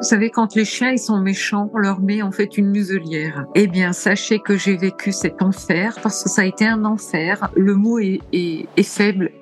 Vous 0.00 0.06
savez, 0.06 0.30
quand 0.30 0.54
les 0.54 0.64
chiens 0.64 0.96
sont 0.96 1.18
méchants, 1.18 1.72
on 1.74 1.78
leur 1.78 2.00
met 2.00 2.22
en 2.22 2.30
fait 2.30 2.56
une 2.56 2.70
muselière. 2.70 3.46
Eh 3.56 3.66
bien, 3.66 3.92
sachez 3.92 4.38
que 4.38 4.56
j'ai 4.56 4.76
vécu 4.76 5.10
cet 5.10 5.42
enfer 5.42 5.98
parce 6.00 6.22
que 6.22 6.28
ça 6.28 6.42
a 6.42 6.44
été 6.44 6.64
un 6.64 6.84
enfer. 6.84 7.50
Le 7.56 7.74
mot 7.74 7.98
est, 7.98 8.20
est, 8.32 8.68
est 8.76 8.82
faible. 8.84 9.32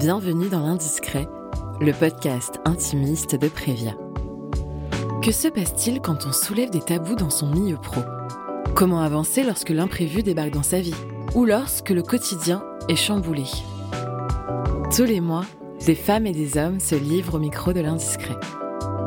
Bienvenue 0.00 0.48
dans 0.48 0.66
l'Indiscret, 0.66 1.28
le 1.80 1.92
podcast 1.92 2.58
intimiste 2.64 3.40
de 3.40 3.46
Prévia. 3.46 3.92
Que 5.22 5.30
se 5.30 5.46
passe-t-il 5.46 6.00
quand 6.00 6.26
on 6.26 6.32
soulève 6.32 6.70
des 6.70 6.80
tabous 6.80 7.14
dans 7.14 7.30
son 7.30 7.46
milieu 7.46 7.76
pro? 7.76 8.00
Comment 8.74 9.00
avancer 9.00 9.44
lorsque 9.44 9.70
l'imprévu 9.70 10.24
débarque 10.24 10.50
dans 10.50 10.64
sa 10.64 10.80
vie? 10.80 10.96
Ou 11.36 11.44
lorsque 11.44 11.90
le 11.90 12.02
quotidien 12.02 12.64
est 12.88 12.96
chamboulé? 12.96 13.44
Tous 14.92 15.04
les 15.04 15.20
mois, 15.20 15.44
des 15.86 15.94
femmes 15.94 16.26
et 16.26 16.32
des 16.32 16.58
hommes 16.58 16.80
se 16.80 16.96
livrent 16.96 17.36
au 17.36 17.40
micro 17.40 17.72
de 17.72 17.80
l'Indiscret. 17.80 18.34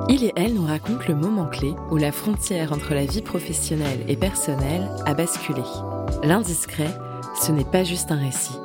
Il 0.10 0.24
et 0.24 0.32
elle 0.38 0.54
nous 0.54 0.66
racontent 0.66 1.04
le 1.10 1.16
moment 1.16 1.48
clé 1.48 1.74
où 1.92 1.98
la 1.98 2.14
frontière 2.14 2.72
entre 2.72 2.94
la 2.94 3.06
vie 3.06 3.22
professionnelle 3.22 4.06
et 4.08 4.16
personnelle 4.16 4.90
a 5.06 5.14
basculé. 5.14 5.64
L'indiscret, 6.24 6.98
ce 7.42 7.52
n'est 7.52 7.66
pas 7.66 7.84
juste 7.84 8.10
un 8.10 8.16
récit. 8.18 8.56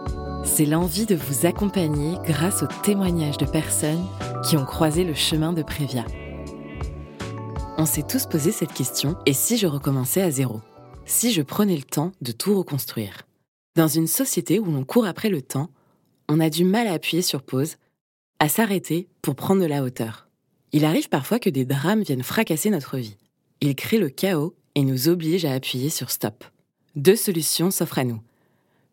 C'est 0.44 0.66
l'envie 0.66 1.04
de 1.04 1.16
vous 1.16 1.44
accompagner 1.44 2.16
grâce 2.24 2.62
aux 2.62 2.68
témoignages 2.84 3.38
de 3.38 3.44
personnes 3.44 4.06
qui 4.44 4.56
ont 4.56 4.64
croisé 4.64 5.02
le 5.02 5.14
chemin 5.14 5.52
de 5.52 5.62
Prévia. 5.62 6.04
On 7.76 7.86
s'est 7.86 8.06
tous 8.06 8.26
posé 8.26 8.52
cette 8.52 8.72
question, 8.72 9.16
et 9.26 9.32
si 9.32 9.56
je 9.56 9.66
recommençais 9.66 10.22
à 10.22 10.30
zéro? 10.30 10.60
Si 11.06 11.32
je 11.32 11.42
prenais 11.42 11.76
le 11.76 11.82
temps 11.82 12.12
de 12.20 12.30
tout 12.30 12.56
reconstruire? 12.56 13.22
Dans 13.74 13.88
une 13.88 14.06
société 14.06 14.60
où 14.60 14.66
l'on 14.66 14.84
court 14.84 15.06
après 15.06 15.28
le 15.28 15.42
temps, 15.42 15.70
on 16.28 16.38
a 16.38 16.50
du 16.50 16.64
mal 16.64 16.86
à 16.86 16.92
appuyer 16.92 17.22
sur 17.22 17.42
pause, 17.42 17.76
à 18.38 18.48
s'arrêter 18.48 19.08
pour 19.22 19.34
prendre 19.34 19.60
de 19.60 19.66
la 19.66 19.82
hauteur. 19.82 20.28
Il 20.72 20.86
arrive 20.86 21.10
parfois 21.10 21.38
que 21.38 21.50
des 21.50 21.66
drames 21.66 22.02
viennent 22.02 22.22
fracasser 22.22 22.70
notre 22.70 22.96
vie. 22.96 23.18
Ils 23.60 23.76
créent 23.76 23.98
le 23.98 24.08
chaos 24.08 24.54
et 24.74 24.82
nous 24.82 25.08
obligent 25.08 25.44
à 25.44 25.52
appuyer 25.52 25.90
sur 25.90 26.10
stop. 26.10 26.44
Deux 26.96 27.16
solutions 27.16 27.70
s'offrent 27.70 27.98
à 27.98 28.04
nous. 28.04 28.20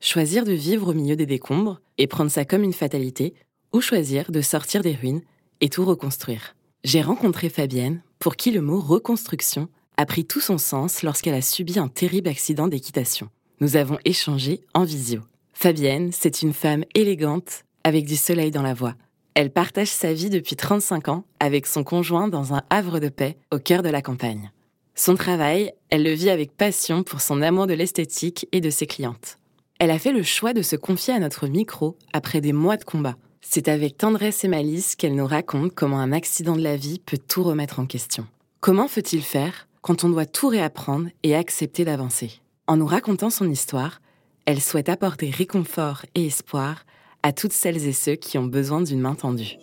Choisir 0.01 0.43
de 0.43 0.51
vivre 0.51 0.89
au 0.89 0.93
milieu 0.93 1.15
des 1.15 1.25
décombres 1.25 1.79
et 1.97 2.07
prendre 2.07 2.31
ça 2.31 2.43
comme 2.43 2.63
une 2.63 2.73
fatalité, 2.73 3.33
ou 3.73 3.81
choisir 3.81 4.31
de 4.31 4.41
sortir 4.41 4.81
des 4.81 4.93
ruines 4.93 5.21
et 5.61 5.69
tout 5.69 5.85
reconstruire. 5.85 6.55
J'ai 6.83 7.01
rencontré 7.01 7.49
Fabienne, 7.49 8.01
pour 8.19 8.35
qui 8.35 8.51
le 8.51 8.61
mot 8.61 8.79
reconstruction 8.79 9.69
a 9.97 10.05
pris 10.05 10.25
tout 10.25 10.39
son 10.41 10.57
sens 10.57 11.03
lorsqu'elle 11.03 11.33
a 11.33 11.41
subi 11.41 11.79
un 11.79 11.87
terrible 11.87 12.29
accident 12.29 12.67
d'équitation. 12.67 13.29
Nous 13.59 13.75
avons 13.75 13.99
échangé 14.05 14.61
en 14.73 14.83
visio. 14.83 15.21
Fabienne, 15.53 16.11
c'est 16.13 16.41
une 16.41 16.53
femme 16.53 16.85
élégante, 16.95 17.63
avec 17.83 18.05
du 18.05 18.15
soleil 18.15 18.51
dans 18.51 18.61
la 18.61 18.73
voix. 18.73 18.95
Elle 19.39 19.51
partage 19.51 19.87
sa 19.87 20.11
vie 20.11 20.29
depuis 20.29 20.57
35 20.57 21.07
ans 21.07 21.23
avec 21.39 21.65
son 21.65 21.85
conjoint 21.85 22.27
dans 22.27 22.53
un 22.53 22.61
havre 22.69 22.99
de 22.99 23.07
paix 23.07 23.37
au 23.53 23.57
cœur 23.57 23.83
de 23.83 23.87
la 23.87 24.01
campagne. 24.01 24.51
Son 24.95 25.15
travail, 25.15 25.71
elle 25.89 26.03
le 26.03 26.11
vit 26.11 26.29
avec 26.29 26.51
passion 26.51 27.03
pour 27.03 27.21
son 27.21 27.41
amour 27.41 27.65
de 27.65 27.73
l'esthétique 27.73 28.49
et 28.51 28.59
de 28.59 28.69
ses 28.69 28.85
clientes. 28.85 29.37
Elle 29.79 29.91
a 29.91 29.97
fait 29.97 30.11
le 30.11 30.23
choix 30.23 30.51
de 30.51 30.61
se 30.61 30.75
confier 30.75 31.13
à 31.13 31.19
notre 31.19 31.47
micro 31.47 31.95
après 32.11 32.41
des 32.41 32.51
mois 32.51 32.75
de 32.75 32.83
combat. 32.83 33.15
C'est 33.39 33.69
avec 33.69 33.95
tendresse 33.95 34.43
et 34.43 34.49
malice 34.49 34.97
qu'elle 34.97 35.15
nous 35.15 35.25
raconte 35.25 35.73
comment 35.73 35.99
un 35.99 36.11
accident 36.11 36.57
de 36.57 36.61
la 36.61 36.75
vie 36.75 36.99
peut 36.99 37.17
tout 37.17 37.43
remettre 37.43 37.79
en 37.79 37.85
question. 37.85 38.27
Comment 38.59 38.89
faut-il 38.89 39.21
faire 39.21 39.69
quand 39.81 40.03
on 40.03 40.09
doit 40.09 40.25
tout 40.25 40.49
réapprendre 40.49 41.07
et 41.23 41.33
accepter 41.33 41.85
d'avancer? 41.85 42.41
En 42.67 42.75
nous 42.75 42.87
racontant 42.87 43.29
son 43.29 43.49
histoire, 43.49 44.01
elle 44.45 44.59
souhaite 44.59 44.89
apporter 44.89 45.29
réconfort 45.29 46.05
et 46.13 46.25
espoir 46.25 46.83
à 47.23 47.33
toutes 47.33 47.53
celles 47.53 47.87
et 47.87 47.93
ceux 47.93 48.15
qui 48.15 48.37
ont 48.37 48.45
besoin 48.45 48.81
d'une 48.81 49.01
main 49.01 49.15
tendue. 49.15 49.57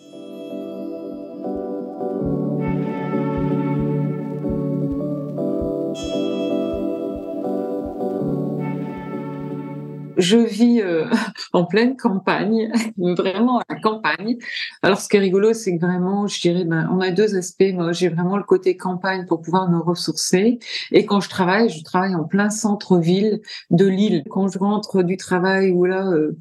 je 10.17 10.37
vis 10.37 10.81
euh, 10.81 11.05
en 11.53 11.65
pleine 11.65 11.95
campagne, 11.95 12.71
vraiment 12.97 13.59
à 13.59 13.63
la 13.69 13.79
campagne. 13.79 14.37
Alors, 14.81 14.99
ce 14.99 15.07
qui 15.07 15.17
est 15.17 15.19
rigolo, 15.19 15.53
c'est 15.53 15.77
que 15.77 15.85
vraiment, 15.85 16.27
je 16.27 16.39
dirais, 16.41 16.65
ben, 16.65 16.89
on 16.91 16.99
a 16.99 17.11
deux 17.11 17.35
aspects. 17.35 17.71
Moi, 17.73 17.91
j'ai 17.93 18.09
vraiment 18.09 18.37
le 18.37 18.43
côté 18.43 18.75
campagne 18.75 19.25
pour 19.25 19.41
pouvoir 19.41 19.69
me 19.69 19.79
ressourcer. 19.79 20.59
Et 20.91 21.05
quand 21.05 21.21
je 21.21 21.29
travaille, 21.29 21.69
je 21.69 21.83
travaille 21.83 22.15
en 22.15 22.23
plein 22.23 22.49
centre-ville 22.49 23.41
de 23.69 23.85
Lille. 23.85 24.23
Quand 24.29 24.47
je 24.47 24.59
rentre 24.59 25.03
du 25.03 25.17
travail, 25.17 25.71
où 25.71 25.85
là, 25.85 26.07
euh, 26.07 26.37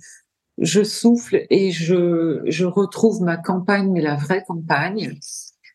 je 0.58 0.82
souffle 0.82 1.44
et 1.50 1.70
je, 1.70 2.42
je 2.46 2.64
retrouve 2.64 3.22
ma 3.22 3.36
campagne, 3.36 3.90
mais 3.90 4.00
la 4.00 4.16
vraie 4.16 4.44
campagne, 4.46 5.18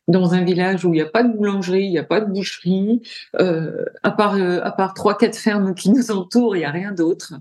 dans 0.08 0.34
un 0.34 0.44
village 0.44 0.84
où 0.84 0.88
il 0.88 0.96
n'y 0.96 1.00
a 1.02 1.06
pas 1.06 1.22
de 1.22 1.32
boulangerie, 1.32 1.84
il 1.84 1.90
n'y 1.90 1.98
a 1.98 2.04
pas 2.04 2.20
de 2.20 2.32
boucherie, 2.32 3.02
euh, 3.40 3.84
à 4.02 4.10
part 4.10 4.34
euh, 4.34 4.60
à 4.62 4.72
part 4.72 4.94
trois 4.94 5.16
quatre 5.16 5.36
fermes 5.36 5.74
qui 5.74 5.90
nous 5.90 6.10
entourent, 6.10 6.56
il 6.56 6.60
n'y 6.60 6.64
a 6.64 6.70
rien 6.70 6.92
d'autre. 6.92 7.34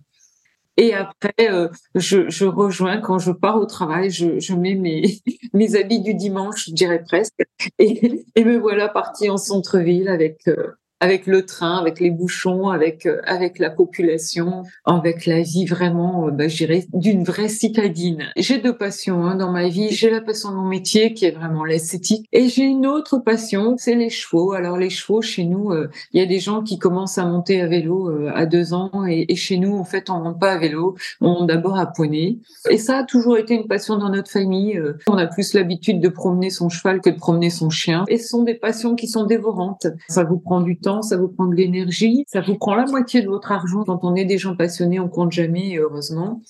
Et 0.78 0.94
après, 0.94 1.34
euh, 1.42 1.68
je, 1.96 2.30
je, 2.30 2.46
rejoins 2.46 3.00
quand 3.00 3.20
je 3.20 3.32
pars 3.32 3.58
au 3.58 3.66
travail, 3.66 4.10
je, 4.10 4.40
je 4.40 4.54
mets 4.54 4.76
mes, 4.76 5.20
mes 5.54 5.76
habits 5.76 6.02
du 6.02 6.14
dimanche, 6.14 6.68
je 6.68 6.74
dirais 6.74 7.04
presque, 7.04 7.44
et, 7.78 8.26
et 8.36 8.46
me 8.46 8.58
voilà 8.58 8.88
partie 8.88 9.30
en 9.30 9.38
centre-ville 9.38 10.08
avec 10.08 10.48
euh, 10.48 10.72
avec 11.02 11.26
le 11.26 11.46
train, 11.46 11.78
avec 11.78 12.00
les 12.00 12.12
bouchons, 12.12 12.70
avec 12.70 13.08
euh, 13.08 13.20
avec 13.26 13.58
la 13.58 13.72
population, 13.72 14.64
avec 14.86 15.26
la 15.26 15.42
vie 15.42 15.66
vraiment, 15.66 16.28
euh, 16.28 16.32
bah, 16.32 16.48
je 16.48 16.58
dirais, 16.58 16.86
d'une 16.94 17.24
vraie 17.24 17.50
citadine. 17.50 18.26
J'ai 18.38 18.60
deux 18.60 18.78
passions 18.78 19.26
hein, 19.26 19.36
dans 19.36 19.52
ma 19.52 19.68
vie. 19.68 19.90
J'ai 19.90 20.12
la 20.12 20.22
passion 20.22 20.52
de 20.52 20.56
mon 20.56 20.68
métier 20.68 21.14
qui 21.14 21.26
est 21.26 21.32
vraiment 21.32 21.66
l'esthétique, 21.66 22.28
et 22.32 22.48
j'ai 22.48 22.64
une 22.64 22.86
autre 22.86 23.18
passion, 23.18 23.76
c'est 23.78 23.96
les 23.96 24.12
chevaux. 24.12 24.54
Alors 24.54 24.78
les 24.78 24.92
chevaux, 24.92 25.22
chez 25.22 25.44
nous, 25.44 25.72
euh, 25.72 25.90
il 26.14 26.20
y 26.20 26.24
a 26.24 26.28
des 26.28 26.40
gens 26.40 26.62
qui 26.62 26.78
commencent 26.78 27.18
à 27.18 27.26
monter 27.26 27.62
à 27.62 27.68
vélo 27.68 28.12
à 28.34 28.46
deux 28.46 28.74
ans, 28.74 28.92
et, 29.08 29.36
chez 29.36 29.58
nous, 29.58 29.76
en 29.76 29.84
fait, 29.84 30.12
on 30.12 30.20
monte 30.20 30.40
pas 30.40 30.52
à 30.52 30.58
vélo, 30.60 30.96
on 31.20 31.30
monte 31.30 31.48
d'abord 31.48 31.80
à 31.80 31.88
poney. 31.88 32.38
Et 32.70 32.78
ça 32.78 33.00
a 33.00 33.04
toujours 33.04 33.38
été 33.38 33.56
une 33.56 33.68
passion 33.68 33.98
dans 33.98 34.10
notre 34.10 34.30
famille. 34.30 34.80
On 35.08 35.18
a 35.18 35.26
plus 35.26 35.56
l'habitude 35.56 36.00
de 36.00 36.10
promener 36.10 36.52
son 36.52 36.70
cheval 36.70 37.02
que 37.02 37.10
de 37.10 37.16
promener 37.18 37.50
son 37.50 37.72
chien. 37.72 38.06
Et 38.08 38.20
ce 38.20 38.28
sont 38.28 38.44
des 38.44 38.54
passions 38.54 38.96
qui 38.96 39.08
sont 39.08 39.26
dévorantes. 39.26 39.88
Ça 40.08 40.24
vous 40.24 40.38
prend 40.38 40.62
du 40.62 40.78
temps 40.78 40.91
ça 41.02 41.16
vous 41.16 41.30
prend 41.30 41.46
de 41.46 41.56
l'énergie, 41.56 42.26
ça 42.28 42.42
vous 42.42 42.56
prend 42.56 42.76
la 42.76 42.86
moitié 42.86 43.22
de 43.22 43.28
votre 43.28 43.52
argent. 43.52 43.84
Quand 43.86 44.00
on 44.04 44.16
est 44.16 44.26
des 44.26 44.38
gens 44.38 44.56
passionnés, 44.56 45.00
on 45.00 45.08
compte 45.08 45.32
jamais, 45.32 45.78
heureusement. 45.78 46.42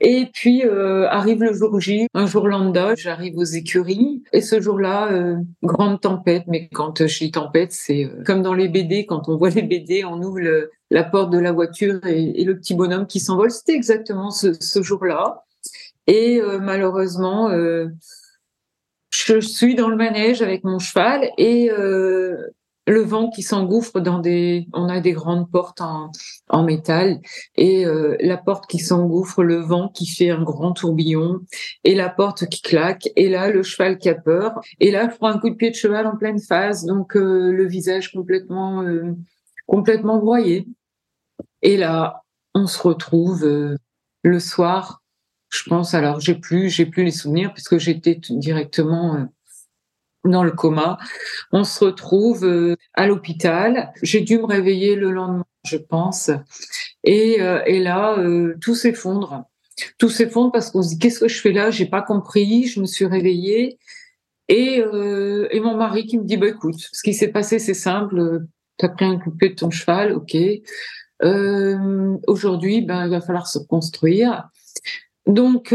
Et 0.00 0.26
puis 0.34 0.64
euh, 0.64 1.08
arrive 1.08 1.42
le 1.42 1.52
jour 1.54 1.80
J, 1.80 2.06
un 2.12 2.26
jour 2.26 2.46
lambda, 2.46 2.94
j'arrive 2.96 3.38
aux 3.38 3.44
écuries 3.44 4.22
et 4.32 4.42
ce 4.42 4.60
jour-là, 4.60 5.10
euh, 5.12 5.36
grande 5.62 6.00
tempête. 6.00 6.44
Mais 6.46 6.68
quand 6.68 7.06
je 7.06 7.18
dis 7.18 7.30
tempête, 7.30 7.72
c'est 7.72 8.04
euh, 8.04 8.22
comme 8.26 8.42
dans 8.42 8.54
les 8.54 8.68
BD, 8.68 9.06
quand 9.06 9.28
on 9.28 9.38
voit 9.38 9.50
les 9.50 9.62
BD, 9.62 10.04
on 10.04 10.20
ouvre 10.22 10.40
la 10.90 11.04
porte 11.04 11.30
de 11.30 11.38
la 11.38 11.52
voiture 11.52 12.04
et, 12.06 12.44
le 12.44 12.58
petit 12.58 12.74
bonhomme 12.74 13.06
qui 13.06 13.20
s'envole. 13.20 13.50
C'était 13.50 13.74
exactement 13.74 14.30
ce 14.30 14.82
jour-là. 14.82 15.44
Et 16.06 16.40
malheureusement, 16.60 17.50
je 19.10 19.40
suis 19.40 19.74
dans 19.74 19.88
le 19.88 19.96
manège 19.96 20.42
avec 20.42 20.64
mon 20.64 20.78
cheval 20.78 21.28
et 21.36 21.70
le 22.88 23.02
vent 23.02 23.28
qui 23.28 23.42
s'engouffre 23.42 24.00
dans 24.00 24.18
des, 24.18 24.66
on 24.72 24.88
a 24.88 25.00
des 25.00 25.12
grandes 25.12 25.50
portes 25.50 25.82
en, 25.82 26.10
en 26.48 26.62
métal 26.62 27.20
et 27.54 27.84
euh, 27.84 28.16
la 28.20 28.38
porte 28.38 28.66
qui 28.66 28.78
s'engouffre, 28.78 29.42
le 29.42 29.56
vent 29.56 29.90
qui 29.90 30.06
fait 30.06 30.30
un 30.30 30.42
grand 30.42 30.72
tourbillon 30.72 31.40
et 31.84 31.94
la 31.94 32.08
porte 32.08 32.46
qui 32.48 32.62
claque 32.62 33.08
et 33.14 33.28
là 33.28 33.50
le 33.50 33.62
cheval 33.62 33.98
qui 33.98 34.08
a 34.08 34.14
peur 34.14 34.58
et 34.80 34.90
là 34.90 35.08
je 35.10 35.16
prends 35.16 35.28
un 35.28 35.38
coup 35.38 35.50
de 35.50 35.54
pied 35.54 35.70
de 35.70 35.74
cheval 35.74 36.06
en 36.06 36.16
pleine 36.16 36.40
phase 36.40 36.86
donc 36.86 37.14
euh, 37.14 37.52
le 37.52 37.66
visage 37.66 38.10
complètement 38.12 38.82
euh, 38.82 39.14
complètement 39.66 40.18
broyé 40.18 40.66
et 41.60 41.76
là 41.76 42.22
on 42.54 42.66
se 42.66 42.80
retrouve 42.80 43.76
le 44.22 44.40
soir 44.40 45.02
je 45.50 45.62
pense 45.64 45.92
alors 45.92 46.20
j'ai 46.20 46.34
plus 46.34 46.70
j'ai 46.70 46.86
plus 46.86 47.04
les 47.04 47.10
souvenirs 47.10 47.52
puisque 47.52 47.76
j'étais 47.76 48.18
directement 48.30 49.28
dans 50.30 50.44
le 50.44 50.52
coma. 50.52 50.98
On 51.52 51.64
se 51.64 51.84
retrouve 51.84 52.44
euh, 52.44 52.76
à 52.94 53.06
l'hôpital. 53.06 53.92
J'ai 54.02 54.20
dû 54.20 54.38
me 54.38 54.44
réveiller 54.44 54.94
le 54.94 55.10
lendemain, 55.10 55.44
je 55.64 55.76
pense. 55.76 56.30
Et, 57.04 57.40
euh, 57.40 57.62
et 57.66 57.80
là, 57.80 58.18
euh, 58.18 58.56
tout 58.60 58.74
s'effondre. 58.74 59.44
Tout 59.98 60.08
s'effondre 60.08 60.52
parce 60.52 60.70
qu'on 60.70 60.82
se 60.82 60.90
dit 60.90 60.98
qu'est-ce 60.98 61.20
que 61.20 61.28
je 61.28 61.40
fais 61.40 61.52
là? 61.52 61.70
J'ai 61.70 61.86
pas 61.86 62.02
compris. 62.02 62.66
Je 62.66 62.80
me 62.80 62.86
suis 62.86 63.06
réveillée 63.06 63.78
et, 64.48 64.78
et 64.78 65.60
mon 65.60 65.76
mari 65.76 66.06
qui 66.06 66.18
me 66.18 66.24
dit 66.24 66.36
bah 66.36 66.48
écoute, 66.48 66.80
ce 66.92 67.02
qui 67.02 67.14
s'est 67.14 67.28
passé 67.28 67.58
c'est 67.58 67.74
simple. 67.74 68.40
T'as 68.76 68.88
pris 68.88 69.04
un 69.04 69.18
coup 69.18 69.30
de 69.30 69.48
ton 69.48 69.70
cheval, 69.70 70.12
ok. 70.14 70.36
Aujourd'hui, 72.26 72.80
ben 72.80 73.04
il 73.04 73.10
va 73.10 73.20
falloir 73.20 73.46
se 73.46 73.60
construire. 73.60 74.48
Donc 75.26 75.72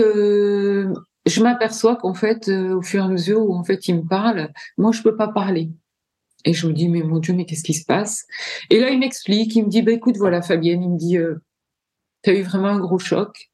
je 1.25 1.41
m'aperçois 1.41 1.95
qu'en 1.95 2.13
fait, 2.13 2.49
euh, 2.49 2.75
au 2.75 2.81
fur 2.81 3.01
et 3.01 3.05
à 3.05 3.07
mesure 3.07 3.41
où 3.41 3.55
en 3.55 3.63
fait 3.63 3.87
il 3.87 3.97
me 3.97 4.07
parle, 4.07 4.51
moi 4.77 4.91
je 4.91 5.01
peux 5.01 5.15
pas 5.15 5.27
parler. 5.27 5.71
Et 6.45 6.53
je 6.53 6.67
me 6.67 6.73
dis 6.73 6.89
mais 6.89 7.03
mon 7.03 7.19
Dieu 7.19 7.33
mais 7.33 7.45
qu'est-ce 7.45 7.63
qui 7.63 7.73
se 7.73 7.85
passe? 7.85 8.25
Et 8.69 8.79
là 8.79 8.89
il 8.89 8.99
m'explique, 8.99 9.55
il 9.55 9.65
me 9.65 9.69
dit 9.69 9.81
bah 9.81 9.91
écoute 9.91 10.17
voilà 10.17 10.41
Fabienne, 10.41 10.83
il 10.83 10.89
me 10.91 10.97
dit 10.97 11.17
euh, 11.17 11.35
tu 12.23 12.31
as 12.31 12.33
eu 12.33 12.41
vraiment 12.41 12.69
un 12.69 12.79
gros 12.79 12.99
choc 12.99 13.51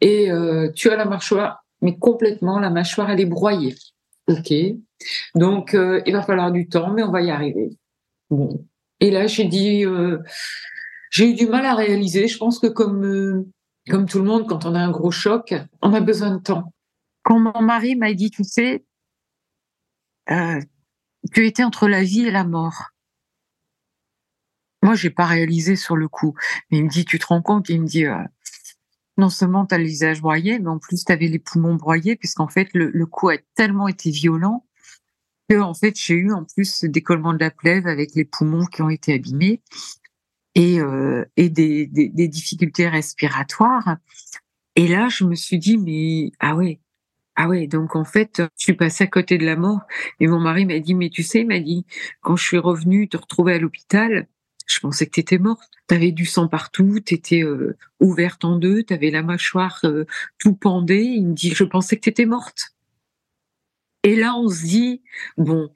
et 0.00 0.30
euh, 0.30 0.70
tu 0.72 0.90
as 0.90 0.96
la 0.96 1.04
mâchoire 1.04 1.64
mais 1.82 1.96
complètement 1.98 2.58
la 2.58 2.70
mâchoire 2.70 3.10
elle 3.10 3.20
est 3.20 3.26
broyée. 3.26 3.76
ok. 4.28 4.52
Donc, 5.34 5.74
euh, 5.74 6.00
il 6.06 6.12
va 6.12 6.22
falloir 6.22 6.50
du 6.52 6.68
temps, 6.68 6.92
mais 6.92 7.02
on 7.02 7.10
va 7.10 7.22
y 7.22 7.30
arriver. 7.30 7.70
Bon. 8.30 8.64
Et 9.00 9.10
là, 9.10 9.26
j'ai 9.26 9.44
dit, 9.44 9.84
euh, 9.84 10.18
j'ai 11.10 11.30
eu 11.30 11.34
du 11.34 11.46
mal 11.46 11.64
à 11.66 11.74
réaliser. 11.74 12.28
Je 12.28 12.38
pense 12.38 12.58
que 12.58 12.66
comme, 12.66 13.04
euh, 13.04 13.46
comme 13.88 14.06
tout 14.06 14.18
le 14.18 14.24
monde, 14.24 14.48
quand 14.48 14.64
on 14.64 14.74
a 14.74 14.80
un 14.80 14.90
gros 14.90 15.10
choc, 15.10 15.54
on 15.82 15.94
a 15.94 16.00
besoin 16.00 16.30
de 16.30 16.42
temps. 16.42 16.72
Quand 17.22 17.38
mon 17.38 17.62
mari 17.62 17.96
m'a 17.96 18.12
dit, 18.14 18.30
tu 18.30 18.44
sais, 18.44 18.84
tu 20.28 21.46
étais 21.46 21.64
entre 21.64 21.88
la 21.88 22.02
vie 22.02 22.26
et 22.26 22.30
la 22.30 22.44
mort. 22.44 22.90
Moi, 24.82 24.94
j'ai 24.94 25.10
pas 25.10 25.26
réalisé 25.26 25.76
sur 25.76 25.96
le 25.96 26.08
coup. 26.08 26.34
Mais 26.70 26.78
il 26.78 26.84
me 26.84 26.88
dit, 26.88 27.04
tu 27.04 27.18
te 27.18 27.26
rends 27.26 27.42
compte? 27.42 27.68
Il 27.68 27.82
me 27.82 27.86
dit, 27.86 28.06
non 29.16 29.30
seulement 29.30 29.66
tu 29.66 29.74
as 29.74 29.78
le 29.78 29.84
visage 29.84 30.20
broyé, 30.20 30.58
mais 30.58 30.68
en 30.68 30.78
plus 30.78 31.04
tu 31.04 31.12
avais 31.12 31.28
les 31.28 31.38
poumons 31.38 31.74
broyés, 31.74 32.16
puisqu'en 32.16 32.48
fait, 32.48 32.68
le, 32.74 33.06
coup 33.06 33.28
a 33.28 33.38
tellement 33.54 33.88
été 33.88 34.10
violent 34.10 34.66
que 35.48 35.60
en 35.60 35.74
fait 35.74 35.96
j'ai 35.96 36.14
eu 36.14 36.32
en 36.32 36.44
plus 36.44 36.74
ce 36.74 36.86
décollement 36.86 37.32
de 37.32 37.38
la 37.38 37.52
plèvre 37.52 37.86
avec 37.86 38.16
les 38.16 38.24
poumons 38.24 38.66
qui 38.66 38.82
ont 38.82 38.90
été 38.90 39.14
abîmés 39.14 39.62
et, 40.56 40.80
euh, 40.80 41.24
et 41.36 41.50
des, 41.50 41.86
des, 41.86 42.08
des, 42.08 42.28
difficultés 42.28 42.88
respiratoires. 42.88 43.98
Et 44.74 44.88
là, 44.88 45.08
je 45.08 45.24
me 45.24 45.34
suis 45.34 45.58
dit 45.58 45.76
mais 45.76 46.32
ah 46.40 46.56
ouais, 46.56 46.80
ah 47.36 47.48
ouais, 47.48 47.66
donc 47.66 47.94
en 47.94 48.04
fait, 48.04 48.38
je 48.56 48.64
suis 48.64 48.72
passée 48.74 49.04
à 49.04 49.06
côté 49.06 49.38
de 49.38 49.44
la 49.44 49.56
mort. 49.56 49.82
Et 50.18 50.26
mon 50.26 50.40
mari 50.40 50.64
m'a 50.64 50.80
dit 50.80 50.94
mais 50.94 51.10
tu 51.10 51.22
sais, 51.22 51.40
il 51.42 51.46
m'a 51.46 51.60
dit 51.60 51.84
quand 52.22 52.36
je 52.36 52.44
suis 52.44 52.58
revenue 52.58 53.08
te 53.08 53.18
retrouver 53.18 53.52
à 53.54 53.58
l'hôpital, 53.58 54.26
je 54.66 54.80
pensais 54.80 55.06
que 55.06 55.12
tu 55.12 55.20
étais 55.20 55.38
morte. 55.38 55.70
Tu 55.88 55.94
avais 55.94 56.10
du 56.10 56.24
sang 56.24 56.48
partout, 56.48 57.00
tu 57.04 57.14
étais 57.14 57.44
euh, 57.44 57.76
ouverte 58.00 58.44
en 58.44 58.56
deux, 58.58 58.82
tu 58.82 58.94
avais 58.94 59.10
la 59.10 59.22
mâchoire 59.22 59.78
euh, 59.84 60.06
tout 60.38 60.54
pendée. 60.54 61.02
Il 61.02 61.28
me 61.28 61.34
dit, 61.34 61.50
je 61.54 61.64
pensais 61.64 61.96
que 61.96 62.02
tu 62.02 62.10
étais 62.10 62.26
morte. 62.26 62.74
Et 64.02 64.16
là, 64.16 64.34
on 64.36 64.48
se 64.48 64.64
dit, 64.64 65.02
bon, 65.36 65.70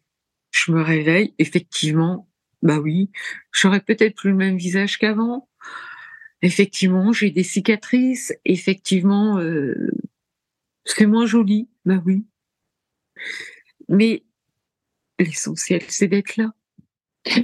je 0.50 0.72
me 0.72 0.82
réveille, 0.82 1.34
effectivement, 1.38 2.29
bah 2.62 2.78
oui, 2.78 3.10
j'aurais 3.52 3.80
peut-être 3.80 4.16
plus 4.16 4.30
le 4.30 4.36
même 4.36 4.56
visage 4.56 4.98
qu'avant. 4.98 5.48
Effectivement, 6.42 7.12
j'ai 7.12 7.30
des 7.30 7.42
cicatrices. 7.42 8.32
Effectivement, 8.44 9.38
euh, 9.38 9.90
c'est 10.84 11.06
moins 11.06 11.26
joli, 11.26 11.68
bah 11.84 12.02
oui. 12.04 12.26
Mais 13.88 14.24
l'essentiel, 15.18 15.82
c'est 15.88 16.08
d'être 16.08 16.36
là. 16.36 16.54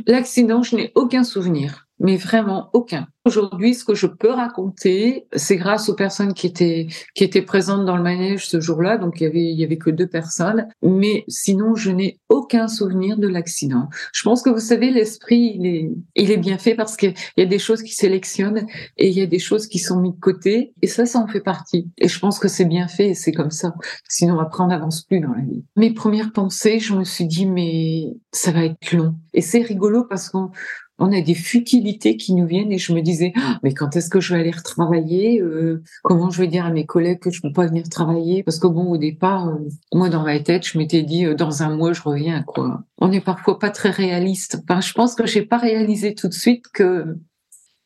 L'accident, 0.07 0.63
je 0.63 0.77
n'ai 0.77 0.93
aucun 0.95 1.25
souvenir 1.25 1.86
mais 1.99 2.17
vraiment 2.17 2.71
aucun. 2.73 3.07
Aujourd'hui, 3.25 3.75
ce 3.75 3.85
que 3.85 3.97
je 3.97 4.07
peux 4.07 4.31
raconter, 4.31 5.27
c'est 5.35 5.57
grâce 5.57 5.89
aux 5.89 5.97
personnes 5.97 6.33
qui 6.33 6.47
étaient 6.47 6.87
qui 7.17 7.25
étaient 7.25 7.43
présentes 7.43 7.85
dans 7.85 7.97
le 7.97 8.03
manège 8.03 8.47
ce 8.47 8.61
jour-là. 8.61 8.99
Donc 8.99 9.21
il 9.21 9.25
y 9.25 9.27
avait 9.27 9.51
il 9.51 9.59
y 9.59 9.65
avait 9.65 9.79
que 9.79 9.91
deux 9.91 10.07
personnes, 10.07 10.69
mais 10.81 11.25
sinon 11.27 11.75
je 11.75 11.91
n'ai 11.91 12.21
aucun 12.29 12.69
souvenir 12.69 13.19
de 13.19 13.27
l'accident. 13.27 13.89
Je 14.13 14.23
pense 14.23 14.43
que 14.43 14.51
vous 14.51 14.61
savez, 14.61 14.93
l'esprit 14.93 15.57
il 15.57 15.67
est 15.67 15.91
il 16.15 16.31
est 16.31 16.37
bien 16.37 16.57
fait 16.57 16.77
parce 16.77 16.97
qu'il 16.97 17.15
y 17.37 17.43
a 17.43 17.47
des 17.47 17.59
choses 17.59 17.83
qui 17.83 17.95
sélectionnent 17.95 18.65
et 18.97 19.09
il 19.09 19.19
y 19.19 19.23
a 19.23 19.27
des 19.27 19.41
choses 19.41 19.67
qui 19.67 19.81
sont 19.81 20.01
mises 20.01 20.15
de 20.15 20.21
côté 20.21 20.73
et 20.83 20.87
ça 20.87 21.05
ça 21.05 21.19
en 21.19 21.27
fait 21.27 21.41
partie. 21.41 21.91
Et 21.99 22.07
je 22.07 22.21
pense 22.21 22.39
que 22.39 22.47
c'est 22.47 22.65
bien 22.65 22.87
fait 22.87 23.09
et 23.09 23.15
c'est 23.15 23.33
comme 23.33 23.51
ça. 23.51 23.75
Sinon 24.09 24.39
après 24.39 24.63
on 24.63 24.69
n'avance 24.69 25.03
plus 25.03 25.19
dans 25.19 25.33
la 25.33 25.43
vie. 25.43 25.65
Mes 25.75 25.93
premières 25.93 26.33
pensées, 26.33 26.79
je 26.79 26.95
me 26.95 27.03
suis 27.03 27.27
dit 27.27 27.47
mais 27.47 28.15
ça 28.31 28.53
va 28.53 28.65
être 28.67 28.93
long 28.93 29.17
et 29.35 29.41
c'est 29.41 29.63
rigolo 29.63 30.05
parce 30.05 30.29
qu'on 30.29 30.53
on 30.99 31.13
a 31.13 31.21
des 31.21 31.35
futilités 31.35 32.17
qui 32.17 32.35
nous 32.35 32.47
viennent 32.47 32.73
et 32.73 32.79
je 32.79 32.93
me 32.93 33.01
disais 33.01 33.33
ah, 33.37 33.59
mais 33.63 33.75
quand 33.75 33.97
est-ce 33.97 34.09
que 34.09 34.21
je 34.21 34.35
vais 34.35 34.41
aller 34.41 34.51
retravailler 34.51 35.41
euh, 35.41 35.83
comment 36.03 36.31
je 36.31 36.41
vais 36.41 36.47
dire 36.47 36.65
à 36.65 36.71
mes 36.71 36.87
collègues 36.87 37.19
que 37.19 37.31
je 37.31 37.43
peux 37.43 37.53
pas 37.53 37.67
venir 37.67 37.89
travailler? 37.89 38.43
Parce 38.43 38.59
que 38.59 38.67
bon 38.67 38.85
au 38.87 38.97
départ 38.97 39.49
euh, 39.49 39.69
moi 39.93 40.09
dans 40.09 40.23
ma 40.23 40.39
tête 40.41 40.67
je 40.67 40.79
m'étais 40.79 41.03
dit 41.03 41.27
euh, 41.27 41.35
dans 41.35 41.63
un 41.63 41.77
mois 41.77 41.93
je 41.93 42.03
reviens 42.03 42.43
quoi. 42.43 42.83
On 42.99 43.13
est 43.13 43.21
parfois 43.21 43.59
pas 43.59 43.71
très 43.71 43.91
réaliste. 43.91 44.63
Enfin, 44.69 44.81
je 44.81 44.93
pense 44.93 45.15
que 45.15 45.27
j'ai 45.27 45.43
pas 45.43 45.59
réalisé 45.59 46.15
tout 46.15 46.29
de 46.29 46.35
suite 46.35 46.67
que 46.73 47.17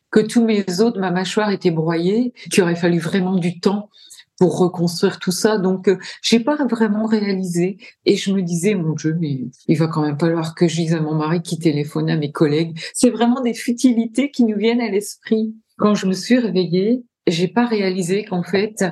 que 0.09 0.19
tous 0.19 0.43
mes 0.43 0.65
os 0.81 0.93
de 0.93 0.99
ma 0.99 1.11
mâchoire 1.11 1.51
étaient 1.51 1.71
broyés 1.71 2.33
qu'il 2.51 2.63
aurait 2.63 2.75
fallu 2.75 2.99
vraiment 2.99 3.35
du 3.35 3.59
temps 3.59 3.89
pour 4.37 4.57
reconstruire 4.57 5.19
tout 5.19 5.31
ça. 5.31 5.57
Donc, 5.57 5.87
euh, 5.87 5.97
j'ai 6.21 6.39
pas 6.39 6.65
vraiment 6.65 7.05
réalisé. 7.05 7.77
Et 8.05 8.15
je 8.15 8.33
me 8.33 8.41
disais, 8.41 8.75
mon 8.75 8.93
Dieu, 8.93 9.15
mais 9.19 9.41
il 9.67 9.77
va 9.77 9.87
quand 9.87 10.01
même 10.01 10.19
falloir 10.19 10.55
que 10.55 10.67
je 10.67 10.75
dise 10.75 10.93
à 10.95 11.01
mon 11.01 11.15
mari 11.15 11.41
qui 11.41 11.59
téléphone 11.59 12.09
à 12.09 12.17
mes 12.17 12.31
collègues. 12.31 12.77
C'est 12.93 13.09
vraiment 13.09 13.41
des 13.41 13.53
futilités 13.53 14.31
qui 14.31 14.43
nous 14.43 14.57
viennent 14.57 14.81
à 14.81 14.89
l'esprit. 14.89 15.55
Quand 15.77 15.95
je 15.95 16.07
me 16.07 16.13
suis 16.13 16.39
réveillée, 16.39 17.03
j'ai 17.27 17.47
pas 17.47 17.65
réalisé 17.65 18.25
qu'en 18.25 18.43
fait, 18.43 18.83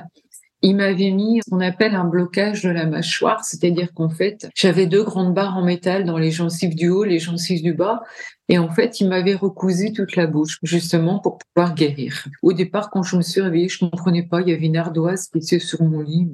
il 0.62 0.76
m'avait 0.76 1.10
mis 1.10 1.40
ce 1.44 1.50
qu'on 1.50 1.60
appelle 1.60 1.94
un 1.94 2.04
blocage 2.04 2.62
de 2.62 2.70
la 2.70 2.86
mâchoire, 2.86 3.44
c'est-à-dire 3.44 3.92
qu'en 3.94 4.10
fait, 4.10 4.48
j'avais 4.54 4.86
deux 4.86 5.02
grandes 5.02 5.34
barres 5.34 5.56
en 5.56 5.64
métal 5.64 6.04
dans 6.04 6.18
les 6.18 6.30
gencives 6.30 6.74
du 6.74 6.88
haut, 6.88 7.04
les 7.04 7.18
gencives 7.18 7.62
du 7.62 7.72
bas, 7.72 8.02
et 8.48 8.58
en 8.58 8.68
fait, 8.68 9.00
il 9.00 9.08
m'avait 9.08 9.34
recousu 9.34 9.92
toute 9.92 10.16
la 10.16 10.26
bouche, 10.26 10.58
justement 10.62 11.18
pour 11.18 11.38
pouvoir 11.38 11.74
guérir. 11.74 12.26
Au 12.42 12.52
départ, 12.52 12.90
quand 12.90 13.02
je 13.02 13.16
me 13.16 13.22
suis 13.22 13.40
réveillée, 13.40 13.68
je 13.68 13.78
comprenais 13.78 14.24
pas, 14.24 14.40
il 14.42 14.48
y 14.48 14.52
avait 14.52 14.66
une 14.66 14.76
ardoise 14.76 15.28
qui 15.28 15.38
était 15.38 15.58
sur 15.58 15.82
mon 15.82 16.00
lit, 16.00 16.28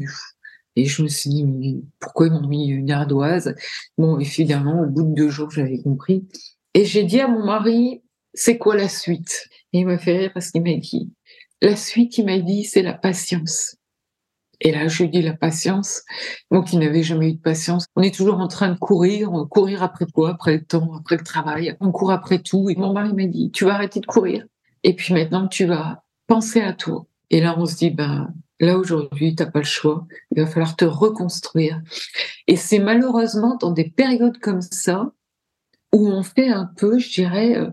et 0.75 0.85
je 0.85 1.03
me 1.03 1.09
suis 1.09 1.31
dit, 1.31 1.85
pourquoi 2.01 2.27
ils 2.27 2.33
m'ont 2.33 2.49
mis 2.49 2.67
une 2.69 2.91
ardoise? 2.91 3.55
Bon, 3.97 4.19
évidemment, 4.19 4.83
au 4.83 4.87
bout 4.87 5.05
de 5.05 5.15
deux 5.15 5.31
jours, 5.31 5.51
j'avais 5.51 5.81
compris. 5.81 6.27
Et 6.75 6.85
j'ai 6.85 7.05
dit 7.05 7.21
à 7.21 7.29
mon 7.29 7.45
mari, 7.45 8.03
c'est 8.35 8.59
quoi 8.59 8.77
la 8.77 8.89
suite? 8.89 9.49
Et 9.73 9.81
il 9.81 9.87
m'a 9.87 9.97
fait 9.97 10.19
rire 10.19 10.31
parce 10.35 10.51
qu'il 10.51 10.63
m'a 10.63 10.77
dit, 10.77 11.11
la 11.63 11.77
suite, 11.77 12.19
il 12.19 12.27
m'a 12.27 12.39
dit, 12.39 12.65
c'est 12.65 12.83
la 12.83 12.93
patience. 12.93 13.76
Et 14.61 14.73
là, 14.73 14.89
je 14.89 15.03
lui 15.03 15.11
dis 15.11 15.23
la 15.23 15.35
patience. 15.35 16.03
Moi 16.51 16.63
qui 16.63 16.77
n'avais 16.77 17.03
jamais 17.03 17.31
eu 17.31 17.33
de 17.35 17.41
patience. 17.41 17.87
On 17.97 18.03
est 18.03 18.15
toujours 18.15 18.41
en 18.41 18.49
train 18.49 18.71
de 18.71 18.79
courir. 18.79 19.31
Courir 19.51 19.83
après 19.83 20.07
quoi? 20.07 20.31
Après 20.31 20.55
le 20.55 20.65
temps, 20.65 20.93
après 20.99 21.17
le 21.17 21.25
travail. 21.25 21.77
On 21.81 21.93
court 21.93 22.11
après 22.11 22.39
tout. 22.39 22.71
Et 22.71 22.77
mon 22.77 22.93
mari 22.93 23.13
m'a 23.13 23.27
dit, 23.27 23.51
tu 23.53 23.65
vas 23.65 23.75
arrêter 23.75 24.01
de 24.01 24.07
courir. 24.07 24.47
Et 24.83 24.95
puis 24.95 25.15
maintenant, 25.15 25.49
tu 25.49 25.67
vas 25.67 26.05
penser 26.27 26.61
à 26.61 26.73
toi. 26.73 27.07
Et 27.31 27.41
là, 27.41 27.55
on 27.59 27.67
se 27.67 27.77
dit, 27.77 27.91
ben, 27.91 28.33
là 28.61 28.79
aujourd'hui, 28.79 29.35
t'as 29.35 29.47
pas 29.47 29.59
le 29.61 29.65
choix. 29.65 30.07
Il 30.35 30.43
va 30.43 30.49
falloir 30.49 30.77
te 30.77 30.85
reconstruire. 30.85 31.81
Et 32.47 32.57
c'est 32.57 32.79
malheureusement 32.79 33.57
dans 33.57 33.73
des 33.73 33.91
périodes 33.91 34.39
comme 34.39 34.63
ça 34.63 35.13
où 35.93 36.09
on 36.09 36.23
fait 36.23 36.49
un 36.49 36.71
peu, 36.77 36.99
je 36.99 37.11
dirais, 37.11 37.57
euh, 37.57 37.71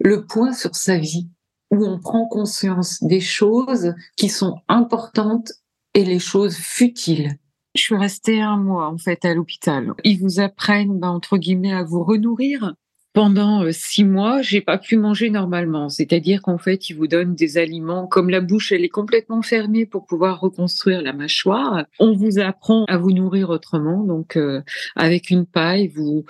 le 0.00 0.26
point 0.26 0.52
sur 0.52 0.74
sa 0.74 0.98
vie, 0.98 1.28
où 1.70 1.84
on 1.84 1.98
prend 1.98 2.26
conscience 2.26 3.02
des 3.02 3.20
choses 3.20 3.94
qui 4.16 4.28
sont 4.28 4.60
importantes 4.68 5.52
et 5.94 6.04
les 6.04 6.18
choses 6.18 6.56
futiles. 6.56 7.38
Je 7.74 7.82
suis 7.82 7.96
restée 7.96 8.40
un 8.40 8.56
mois 8.56 8.88
en 8.88 8.98
fait 8.98 9.24
à 9.24 9.34
l'hôpital. 9.34 9.92
Ils 10.04 10.20
vous 10.20 10.40
apprennent 10.40 10.98
ben, 11.00 11.08
entre 11.08 11.38
guillemets 11.38 11.72
à 11.72 11.82
vous 11.82 12.04
renourrir. 12.04 12.74
Pendant 13.14 13.62
euh, 13.62 13.70
six 13.70 14.02
mois, 14.02 14.42
j'ai 14.42 14.60
pas 14.60 14.76
pu 14.76 14.96
manger 14.96 15.30
normalement. 15.30 15.88
C'est-à-dire 15.88 16.42
qu'en 16.42 16.58
fait, 16.58 16.90
ils 16.90 16.94
vous 16.96 17.06
donnent 17.06 17.36
des 17.36 17.58
aliments 17.58 18.08
comme 18.08 18.28
la 18.28 18.40
bouche, 18.40 18.72
elle 18.72 18.84
est 18.84 18.88
complètement 18.88 19.40
fermée 19.40 19.86
pour 19.86 20.04
pouvoir 20.04 20.40
reconstruire 20.40 21.00
la 21.00 21.12
mâchoire. 21.12 21.84
On 22.00 22.12
vous 22.12 22.40
apprend 22.40 22.84
à 22.86 22.98
vous 22.98 23.12
nourrir 23.12 23.50
autrement, 23.50 24.02
donc 24.02 24.36
euh, 24.36 24.62
avec 24.96 25.30
une 25.30 25.46
paille, 25.46 25.86
vous 25.86 26.24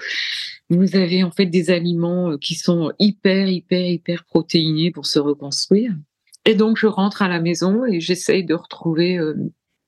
vous 0.69 0.95
avez 0.97 1.25
en 1.25 1.31
fait 1.31 1.47
des 1.47 1.71
aliments 1.71 2.33
euh, 2.33 2.39
qui 2.39 2.55
sont 2.55 2.93
hyper 2.99 3.49
hyper 3.49 3.87
hyper 3.87 4.25
protéinés 4.25 4.91
pour 4.91 5.07
se 5.07 5.19
reconstruire. 5.19 5.93
Et 6.45 6.55
donc, 6.55 6.77
je 6.77 6.87
rentre 6.87 7.23
à 7.23 7.29
la 7.29 7.41
maison 7.41 7.85
et 7.87 8.01
j'essaye 8.01 8.45
de 8.45 8.55
retrouver, 8.55 9.19
euh, 9.19 9.35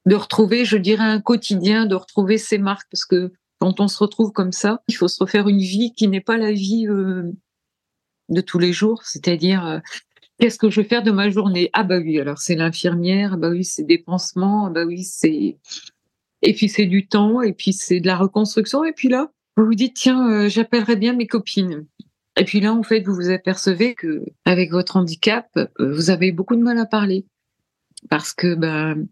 de 0.06 0.14
retrouver, 0.14 0.64
je 0.64 0.76
dirais, 0.76 1.04
un 1.04 1.20
quotidien, 1.20 1.86
de 1.86 1.94
retrouver 1.94 2.38
ces 2.38 2.58
marques, 2.58 2.88
parce 2.90 3.04
que 3.04 3.32
quand 3.58 3.80
on 3.80 3.88
se 3.88 3.98
retrouve 3.98 4.32
comme 4.32 4.52
ça, 4.52 4.82
il 4.88 4.94
faut 4.94 5.08
se 5.08 5.22
refaire 5.22 5.48
une 5.48 5.60
vie 5.60 5.92
qui 5.92 6.08
n'est 6.08 6.20
pas 6.20 6.38
la 6.38 6.52
vie 6.52 6.86
euh, 6.88 7.30
de 8.28 8.40
tous 8.40 8.58
les 8.58 8.72
jours, 8.72 9.02
c'est-à-dire 9.04 9.66
euh, 9.66 9.78
qu'est-ce 10.38 10.58
que 10.58 10.70
je 10.70 10.80
vais 10.80 10.88
faire 10.88 11.02
de 11.02 11.10
ma 11.10 11.30
journée? 11.30 11.70
Ah 11.72 11.82
bah 11.82 11.98
oui, 11.98 12.18
alors 12.20 12.38
c'est 12.38 12.56
l'infirmière, 12.56 13.32
ah 13.34 13.36
bah 13.36 13.50
oui, 13.50 13.64
c'est 13.64 13.84
des 13.84 13.98
pansements, 13.98 14.66
ah 14.66 14.70
bah 14.70 14.84
oui, 14.84 15.04
c'est 15.04 15.58
et 16.42 16.52
puis 16.52 16.68
c'est 16.68 16.86
du 16.86 17.08
temps, 17.08 17.40
et 17.42 17.52
puis 17.52 17.72
c'est 17.72 18.00
de 18.00 18.06
la 18.06 18.16
reconstruction, 18.16 18.84
et 18.84 18.92
puis 18.92 19.08
là, 19.08 19.30
vous 19.56 19.64
vous 19.64 19.74
dites 19.74 19.94
tiens, 19.94 20.48
j'appellerai 20.48 20.96
bien 20.96 21.14
mes 21.14 21.26
copines. 21.26 21.86
Et 22.38 22.44
puis 22.44 22.60
là, 22.60 22.72
en 22.72 22.82
fait, 22.82 23.00
vous 23.00 23.14
vous 23.14 23.30
apercevez 23.30 23.94
que 23.94 24.24
avec 24.44 24.70
votre 24.70 24.96
handicap, 24.96 25.48
euh, 25.56 25.66
vous 25.78 26.10
avez 26.10 26.32
beaucoup 26.32 26.56
de 26.56 26.62
mal 26.62 26.78
à 26.78 26.86
parler 26.86 27.26
parce 28.10 28.32
que 28.32 28.54
ben 28.54 29.06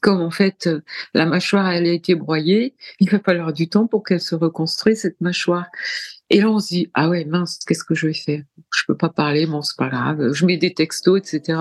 comme 0.00 0.20
en 0.20 0.30
fait 0.30 0.70
la 1.12 1.26
mâchoire 1.26 1.68
elle 1.70 1.86
a 1.86 1.92
été 1.92 2.14
broyée, 2.14 2.74
il 3.00 3.10
va 3.10 3.18
falloir 3.18 3.52
du 3.52 3.68
temps 3.68 3.86
pour 3.86 4.04
qu'elle 4.04 4.20
se 4.20 4.34
reconstruise 4.34 5.00
cette 5.00 5.20
mâchoire. 5.20 5.66
Et 6.30 6.40
là 6.40 6.50
on 6.50 6.60
se 6.60 6.68
dit 6.68 6.90
ah 6.94 7.08
ouais 7.08 7.24
mince 7.24 7.58
qu'est-ce 7.66 7.84
que 7.84 7.94
je 7.94 8.06
vais 8.06 8.14
faire? 8.14 8.42
Je 8.76 8.82
peux 8.86 8.96
pas 8.96 9.08
parler, 9.08 9.46
bon 9.46 9.62
c'est 9.62 9.76
pas 9.76 9.88
grave, 9.88 10.32
je 10.32 10.46
mets 10.46 10.56
des 10.56 10.74
textos 10.74 11.18
etc. 11.18 11.58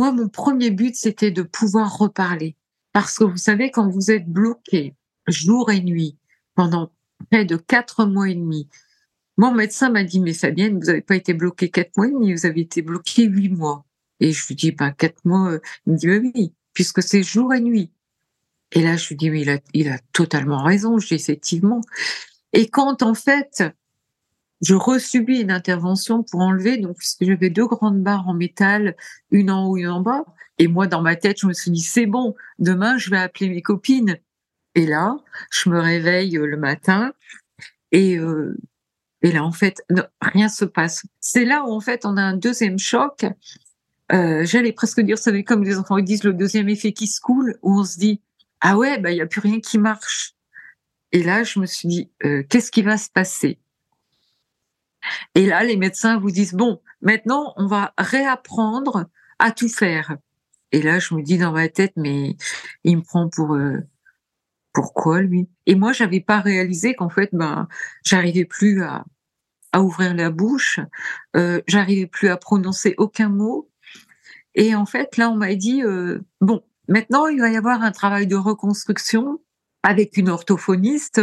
Moi, 0.00 0.12
mon 0.12 0.30
premier 0.30 0.70
but, 0.70 0.96
c'était 0.96 1.30
de 1.30 1.42
pouvoir 1.42 1.98
reparler. 1.98 2.56
Parce 2.94 3.18
que 3.18 3.24
vous 3.24 3.36
savez, 3.36 3.70
quand 3.70 3.86
vous 3.90 4.10
êtes 4.10 4.26
bloqué 4.26 4.94
jour 5.26 5.70
et 5.70 5.82
nuit 5.82 6.16
pendant 6.54 6.90
près 7.30 7.44
de 7.44 7.56
quatre 7.56 8.06
mois 8.06 8.30
et 8.30 8.34
demi, 8.34 8.66
Mon 9.36 9.52
médecin 9.52 9.90
m'a 9.90 10.04
dit, 10.04 10.20
mais 10.20 10.32
Fabienne, 10.32 10.78
vous 10.78 10.86
n'avez 10.86 11.02
pas 11.02 11.16
été 11.16 11.34
bloquée 11.34 11.70
quatre 11.70 11.96
mois, 11.98 12.08
mais 12.08 12.34
vous 12.34 12.46
avez 12.46 12.62
été 12.62 12.80
bloquée 12.80 13.24
huit 13.24 13.50
mois. 13.50 13.84
Et 14.20 14.32
je 14.32 14.46
lui 14.48 14.54
dis, 14.54 14.72
ben, 14.72 14.90
quatre 14.92 15.22
mois, 15.24 15.58
il 15.86 15.92
me 15.92 15.98
dit, 15.98 16.08
oui, 16.08 16.54
puisque 16.72 17.02
c'est 17.02 17.22
jour 17.22 17.52
et 17.52 17.60
nuit. 17.60 17.90
Et 18.72 18.82
là, 18.82 18.96
je 18.96 19.08
lui 19.08 19.16
dis, 19.16 19.30
mais 19.30 19.42
il 19.42 19.50
a, 19.50 19.58
il 19.74 19.88
a 19.88 19.98
totalement 20.12 20.62
raison. 20.62 20.96
Dis, 20.96 21.14
effectivement. 21.14 21.82
Et 22.54 22.68
quand, 22.68 23.02
en 23.02 23.14
fait, 23.14 23.64
je 24.60 24.74
resubis 24.74 25.40
une 25.40 25.50
intervention 25.50 26.22
pour 26.22 26.40
enlever, 26.40 26.76
donc, 26.76 26.96
puisque 26.98 27.24
j'avais 27.24 27.50
deux 27.50 27.66
grandes 27.66 28.02
barres 28.02 28.28
en 28.28 28.34
métal, 28.34 28.96
une 29.30 29.50
en 29.50 29.66
haut, 29.66 29.76
une 29.76 29.88
en 29.88 30.00
bas. 30.00 30.24
Et 30.58 30.68
moi, 30.68 30.86
dans 30.86 31.00
ma 31.00 31.16
tête, 31.16 31.40
je 31.40 31.46
me 31.46 31.52
suis 31.52 31.70
dit, 31.70 31.80
c'est 31.80 32.06
bon, 32.06 32.34
demain, 32.58 32.98
je 32.98 33.10
vais 33.10 33.18
appeler 33.18 33.48
mes 33.48 33.62
copines. 33.62 34.18
Et 34.74 34.86
là, 34.86 35.16
je 35.50 35.70
me 35.70 35.80
réveille 35.80 36.36
euh, 36.36 36.46
le 36.46 36.56
matin 36.56 37.12
et, 37.92 38.18
euh, 38.18 38.56
et 39.22 39.32
là, 39.32 39.44
en 39.44 39.52
fait, 39.52 39.82
rien 40.20 40.48
se 40.48 40.64
passe. 40.64 41.04
C'est 41.20 41.44
là 41.44 41.64
où, 41.64 41.72
en 41.72 41.80
fait, 41.80 42.04
on 42.04 42.16
a 42.16 42.22
un 42.22 42.36
deuxième 42.36 42.78
choc. 42.78 43.26
Euh, 44.12 44.44
J'allais 44.44 44.72
presque 44.72 45.00
dire, 45.00 45.16
vous 45.16 45.22
savez, 45.22 45.44
comme 45.44 45.62
les 45.62 45.78
enfants 45.78 45.98
ils 45.98 46.04
disent, 46.04 46.24
le 46.24 46.32
deuxième 46.32 46.68
effet 46.68 46.92
qui 46.92 47.06
se 47.06 47.20
coule, 47.20 47.58
où 47.62 47.80
on 47.80 47.84
se 47.84 47.98
dit, 47.98 48.20
ah 48.60 48.76
ouais, 48.76 48.98
bah, 48.98 49.10
il 49.10 49.14
n'y 49.14 49.20
a 49.20 49.26
plus 49.26 49.40
rien 49.40 49.60
qui 49.60 49.78
marche. 49.78 50.34
Et 51.12 51.22
là, 51.22 51.42
je 51.42 51.58
me 51.58 51.66
suis 51.66 51.88
dit, 51.88 52.10
euh, 52.24 52.42
qu'est-ce 52.48 52.70
qui 52.70 52.82
va 52.82 52.96
se 52.96 53.10
passer? 53.10 53.58
Et 55.34 55.46
là, 55.46 55.64
les 55.64 55.76
médecins 55.76 56.18
vous 56.18 56.30
disent, 56.30 56.54
bon, 56.54 56.80
maintenant, 57.00 57.54
on 57.56 57.66
va 57.66 57.94
réapprendre 57.98 59.06
à 59.38 59.50
tout 59.50 59.68
faire. 59.68 60.16
Et 60.72 60.82
là, 60.82 60.98
je 60.98 61.14
me 61.14 61.22
dis 61.22 61.38
dans 61.38 61.52
ma 61.52 61.68
tête, 61.68 61.92
mais 61.96 62.36
il 62.84 62.98
me 62.98 63.02
prend 63.02 63.28
pour 63.28 63.54
euh, 63.54 63.78
pourquoi 64.72 65.20
lui? 65.20 65.48
Et 65.66 65.74
moi, 65.74 65.92
j'avais 65.92 66.20
pas 66.20 66.40
réalisé 66.40 66.94
qu'en 66.94 67.08
fait, 67.08 67.30
ben, 67.32 67.68
j'arrivais 68.04 68.44
plus 68.44 68.82
à, 68.82 69.04
ouvrir 69.76 70.14
la 70.14 70.30
bouche, 70.30 70.80
euh, 71.36 71.60
j'arrivais 71.68 72.06
plus 72.06 72.28
à 72.28 72.36
prononcer 72.36 72.94
aucun 72.98 73.28
mot. 73.28 73.70
Et 74.56 74.74
en 74.74 74.86
fait, 74.86 75.16
là, 75.16 75.30
on 75.30 75.36
m'a 75.36 75.54
dit, 75.54 75.82
euh, 75.84 76.20
bon, 76.40 76.62
maintenant, 76.88 77.28
il 77.28 77.40
va 77.40 77.50
y 77.50 77.56
avoir 77.56 77.82
un 77.82 77.92
travail 77.92 78.26
de 78.26 78.36
reconstruction 78.36 79.40
avec 79.82 80.16
une 80.16 80.28
orthophoniste. 80.28 81.20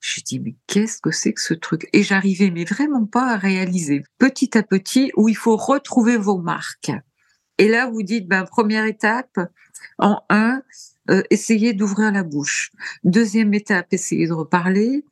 Je 0.00 0.20
dis 0.20 0.40
mais 0.40 0.54
qu'est-ce 0.66 1.00
que 1.00 1.10
c'est 1.10 1.32
que 1.32 1.40
ce 1.40 1.54
truc? 1.54 1.88
Et 1.92 2.02
j'arrivais 2.02 2.50
mais 2.50 2.64
vraiment 2.64 3.06
pas 3.06 3.32
à 3.32 3.36
réaliser 3.36 4.04
petit 4.18 4.56
à 4.56 4.62
petit 4.62 5.10
où 5.16 5.28
il 5.28 5.36
faut 5.36 5.56
retrouver 5.56 6.16
vos 6.16 6.38
marques. 6.38 6.92
Et 7.58 7.68
là 7.68 7.88
vous 7.88 8.02
dites 8.02 8.28
ben 8.28 8.44
première 8.44 8.84
étape 8.84 9.38
en 9.98 10.22
un 10.30 10.62
euh, 11.10 11.22
essayez 11.30 11.72
d'ouvrir 11.72 12.12
la 12.12 12.22
bouche. 12.22 12.70
Deuxième 13.04 13.54
étape 13.54 13.92
essayez 13.92 14.26
de 14.26 14.32
reparler. 14.32 15.04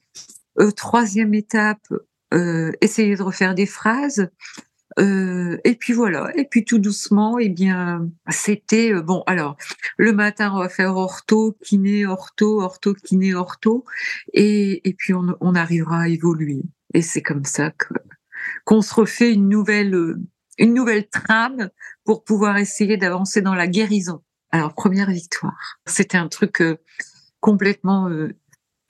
Euh, 0.61 0.71
troisième 0.71 1.35
étape 1.35 1.87
euh, 2.35 2.73
essayez 2.81 3.17
de 3.17 3.23
refaire 3.23 3.55
des 3.55 3.67
phrases. 3.67 4.29
Euh, 4.99 5.59
et 5.65 5.75
puis 5.75 5.93
voilà. 5.93 6.31
Et 6.37 6.45
puis 6.45 6.65
tout 6.65 6.79
doucement, 6.79 7.39
eh 7.39 7.49
bien, 7.49 8.09
c'était 8.31 8.93
euh, 8.93 9.03
bon. 9.03 9.23
Alors, 9.27 9.57
le 9.99 10.13
matin, 10.13 10.53
on 10.55 10.59
va 10.59 10.69
faire 10.69 10.97
ortho, 10.97 11.57
kiné, 11.63 12.07
ortho, 12.07 12.63
ortho, 12.63 12.95
kiné, 12.95 13.35
ortho, 13.35 13.85
et, 14.33 14.89
et 14.89 14.95
puis 14.95 15.13
on, 15.13 15.37
on 15.41 15.55
arrivera 15.55 16.03
à 16.03 16.09
évoluer. 16.09 16.63
Et 16.95 17.03
c'est 17.03 17.23
comme 17.23 17.45
ça 17.45 17.71
que 17.71 17.95
qu'on 18.65 18.81
se 18.81 18.95
refait 18.95 19.33
une 19.33 19.49
nouvelle 19.49 20.17
une 20.59 20.75
nouvelle 20.75 21.09
trame 21.09 21.71
pour 22.05 22.25
pouvoir 22.25 22.57
essayer 22.57 22.97
d'avancer 22.97 23.43
dans 23.43 23.55
la 23.55 23.67
guérison. 23.67 24.23
Alors 24.51 24.75
première 24.75 25.11
victoire. 25.11 25.79
C'était 25.87 26.19
un 26.19 26.29
truc 26.29 26.61
euh, 26.63 26.77
complètement, 27.41 28.09
euh, 28.09 28.33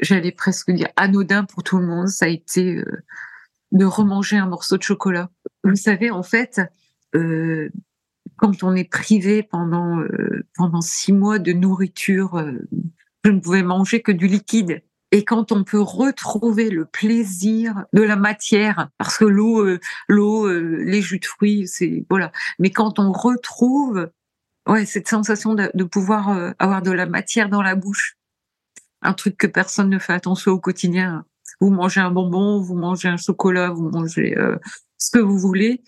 j'allais 0.01 0.33
presque 0.33 0.71
dire 0.71 0.89
anodin 0.97 1.45
pour 1.45 1.63
tout 1.63 1.79
le 1.79 1.87
monde. 1.87 2.09
Ça 2.09 2.27
a 2.27 2.29
été 2.29 2.77
euh, 2.77 3.05
de 3.73 3.85
remanger 3.85 4.37
un 4.37 4.47
morceau 4.47 4.77
de 4.77 4.83
chocolat. 4.83 5.31
Vous 5.67 5.75
savez, 5.75 6.11
en 6.11 6.23
fait, 6.23 6.61
euh, 7.17 7.71
quand 8.37 8.63
on 8.63 8.77
est 8.77 8.89
privé 8.89 9.43
pendant 9.43 9.99
euh, 9.99 10.47
pendant 10.55 10.81
six 10.81 11.13
mois 11.13 11.41
de 11.41 11.53
nourriture, 11.53 12.37
euh, 12.37 12.53
je 13.25 13.33
ne 13.33 13.41
pouvais 13.41 13.65
manger 13.65 14.01
que 14.01 14.13
du 14.13 14.29
liquide. 14.29 14.83
Et 15.11 15.25
quand 15.25 15.51
on 15.51 15.65
peut 15.65 15.81
retrouver 15.81 16.71
le 16.71 16.85
plaisir 16.85 17.85
de 17.93 18.03
la 18.03 18.15
matière, 18.15 18.91
parce 18.99 19.19
que 19.19 19.25
l'eau, 19.25 19.77
l'eau, 20.09 20.49
les 20.49 21.03
jus 21.03 21.19
de 21.19 21.25
fruits, 21.25 21.67
c'est 21.67 22.05
voilà. 22.11 22.31
Mais 22.59 22.71
quand 22.71 22.99
on 22.99 23.11
retrouve, 23.13 24.11
ouais, 24.69 24.85
cette 24.85 25.09
sensation 25.09 25.55
de, 25.55 25.85
pouvoir 25.85 26.55
avoir 26.59 26.83
de 26.83 26.91
la 26.91 27.07
matière 27.07 27.49
dans 27.49 27.63
la 27.63 27.77
bouche, 27.77 28.17
un 29.03 29.15
truc 29.15 29.37
que 29.37 29.47
personne 29.47 29.91
ne 29.91 29.99
fait 29.99 30.13
attention 30.13 30.53
au 30.53 30.61
quotidien 30.61 31.25
vous 31.61 31.71
mangez 31.71 32.01
un 32.01 32.11
bonbon, 32.11 32.61
vous 32.61 32.75
mangez 32.75 33.09
un 33.09 33.17
chocolat, 33.17 33.71
vous 33.71 33.89
mangez 33.89 34.37
ce 34.99 35.11
que 35.11 35.19
vous 35.19 35.39
voulez. 35.39 35.83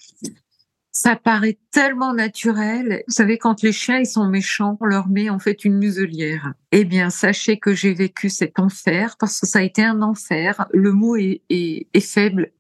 Ça 0.91 1.15
paraît 1.15 1.59
tellement 1.71 2.13
naturel. 2.13 3.05
Vous 3.07 3.15
savez, 3.15 3.39
quand 3.39 3.63
les 3.63 3.73
chiens 3.73 3.99
ils 3.99 4.07
sont 4.07 4.29
méchants, 4.29 4.77
on 4.81 4.87
leur 4.87 5.09
met 5.09 5.31
en 5.31 5.39
fait 5.39 5.65
une 5.65 5.79
muselière. 5.79 6.55
Eh 6.73 6.85
bien, 6.85 7.09
sachez 7.09 7.59
que 7.59 7.73
j'ai 7.73 7.95
vécu 7.95 8.29
cet 8.31 8.59
enfer 8.59 9.17
parce 9.19 9.39
que 9.41 9.47
ça 9.47 9.61
a 9.61 9.63
été 9.63 9.85
un 9.85 10.03
enfer. 10.03 10.67
Le 10.73 10.93
mot 10.93 11.15
est, 11.15 11.43
est, 11.51 11.87
est 11.95 12.01
faible. 12.01 12.53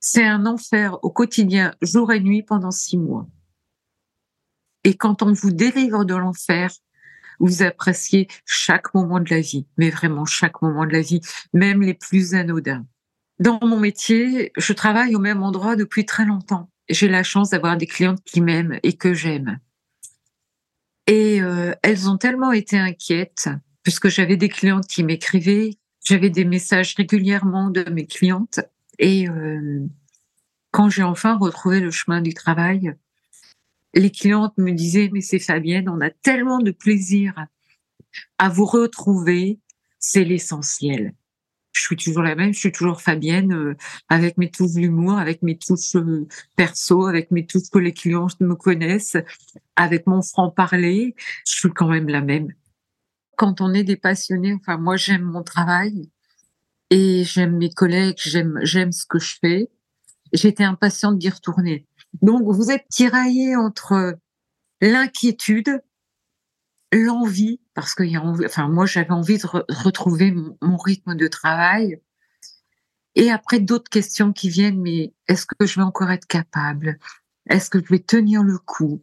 C'est 0.00 0.24
un 0.24 0.46
enfer 0.46 0.96
au 1.02 1.10
quotidien, 1.10 1.74
jour 1.82 2.12
et 2.12 2.20
nuit, 2.20 2.42
pendant 2.42 2.70
six 2.70 2.96
mois. 2.96 3.26
Et 4.84 4.94
quand 4.94 5.22
on 5.22 5.32
vous 5.32 5.50
délivre 5.50 6.04
de 6.04 6.14
l'enfer, 6.14 6.70
vous 7.40 7.62
appréciez 7.62 8.28
chaque 8.44 8.94
moment 8.94 9.20
de 9.20 9.30
la 9.30 9.40
vie, 9.40 9.66
mais 9.76 9.90
vraiment 9.90 10.24
chaque 10.24 10.62
moment 10.62 10.86
de 10.86 10.92
la 10.92 11.02
vie, 11.02 11.20
même 11.52 11.82
les 11.82 11.94
plus 11.94 12.34
anodins. 12.34 12.86
Dans 13.38 13.60
mon 13.62 13.78
métier, 13.78 14.52
je 14.56 14.72
travaille 14.72 15.14
au 15.14 15.20
même 15.20 15.42
endroit 15.42 15.76
depuis 15.76 16.04
très 16.04 16.24
longtemps. 16.24 16.70
J'ai 16.88 17.08
la 17.08 17.22
chance 17.22 17.50
d'avoir 17.50 17.76
des 17.76 17.86
clientes 17.86 18.22
qui 18.24 18.40
m'aiment 18.40 18.80
et 18.82 18.94
que 18.94 19.14
j'aime. 19.14 19.60
Et 21.06 21.40
euh, 21.40 21.72
elles 21.82 22.08
ont 22.08 22.18
tellement 22.18 22.52
été 22.52 22.76
inquiètes, 22.76 23.48
puisque 23.82 24.08
j'avais 24.08 24.36
des 24.36 24.48
clientes 24.48 24.86
qui 24.86 25.04
m'écrivaient, 25.04 25.78
j'avais 26.04 26.30
des 26.30 26.44
messages 26.44 26.94
régulièrement 26.96 27.70
de 27.70 27.88
mes 27.90 28.06
clientes. 28.06 28.60
Et 28.98 29.28
euh, 29.28 29.86
quand 30.72 30.90
j'ai 30.90 31.04
enfin 31.04 31.36
retrouvé 31.36 31.80
le 31.80 31.90
chemin 31.90 32.20
du 32.20 32.34
travail, 32.34 32.94
les 33.94 34.10
clientes 34.10 34.58
me 34.58 34.72
disaient, 34.72 35.10
mais 35.12 35.20
c'est 35.20 35.38
Fabienne, 35.38 35.88
on 35.88 36.00
a 36.00 36.10
tellement 36.10 36.58
de 36.58 36.72
plaisir 36.72 37.46
à 38.38 38.48
vous 38.48 38.66
retrouver, 38.66 39.60
c'est 39.98 40.24
l'essentiel. 40.24 41.14
Je 41.72 41.80
suis 41.82 41.96
toujours 41.96 42.22
la 42.22 42.34
même, 42.34 42.52
je 42.52 42.58
suis 42.58 42.72
toujours 42.72 43.00
Fabienne, 43.00 43.52
euh, 43.52 43.76
avec 44.08 44.36
mes 44.38 44.50
touches 44.50 44.72
d'humour, 44.72 45.18
avec 45.18 45.42
mes 45.42 45.56
touches 45.56 45.96
euh, 45.96 46.26
perso, 46.56 47.06
avec 47.06 47.30
mes 47.30 47.46
touches 47.46 47.70
que 47.70 47.78
les 47.78 47.92
clients 47.92 48.26
me 48.40 48.54
connaissent, 48.54 49.16
avec 49.76 50.06
mon 50.06 50.22
franc-parler, 50.22 51.14
je 51.46 51.56
suis 51.56 51.70
quand 51.70 51.88
même 51.88 52.08
la 52.08 52.22
même. 52.22 52.52
Quand 53.36 53.60
on 53.60 53.72
est 53.72 53.84
des 53.84 53.96
passionnés, 53.96 54.54
enfin 54.54 54.78
moi 54.78 54.96
j'aime 54.96 55.22
mon 55.22 55.42
travail 55.42 56.10
et 56.90 57.22
j'aime 57.24 57.56
mes 57.56 57.70
collègues, 57.70 58.18
j'aime 58.18 58.58
j'aime 58.62 58.92
ce 58.92 59.06
que 59.06 59.18
je 59.18 59.36
fais. 59.40 59.70
J'étais 60.32 60.64
impatiente 60.64 61.18
d'y 61.18 61.30
retourner. 61.30 61.86
Donc, 62.22 62.42
vous 62.44 62.70
êtes 62.70 62.86
tiraillé 62.88 63.56
entre 63.56 64.18
l'inquiétude, 64.80 65.82
l'envie, 66.92 67.60
parce 67.74 67.94
que 67.94 68.02
y 68.02 68.16
a 68.16 68.22
enfin, 68.22 68.68
moi, 68.68 68.86
j'avais 68.86 69.10
envie 69.10 69.38
de 69.38 69.46
retrouver 69.46 70.32
mon, 70.32 70.76
rythme 70.76 71.14
de 71.14 71.26
travail. 71.26 72.00
Et 73.14 73.30
après, 73.30 73.60
d'autres 73.60 73.90
questions 73.90 74.32
qui 74.32 74.48
viennent, 74.48 74.80
mais 74.80 75.14
est-ce 75.26 75.46
que 75.46 75.66
je 75.66 75.80
vais 75.80 75.84
encore 75.84 76.10
être 76.10 76.26
capable? 76.26 76.98
Est-ce 77.48 77.70
que 77.70 77.80
je 77.80 77.88
vais 77.88 77.98
tenir 77.98 78.42
le 78.42 78.58
coup? 78.58 79.02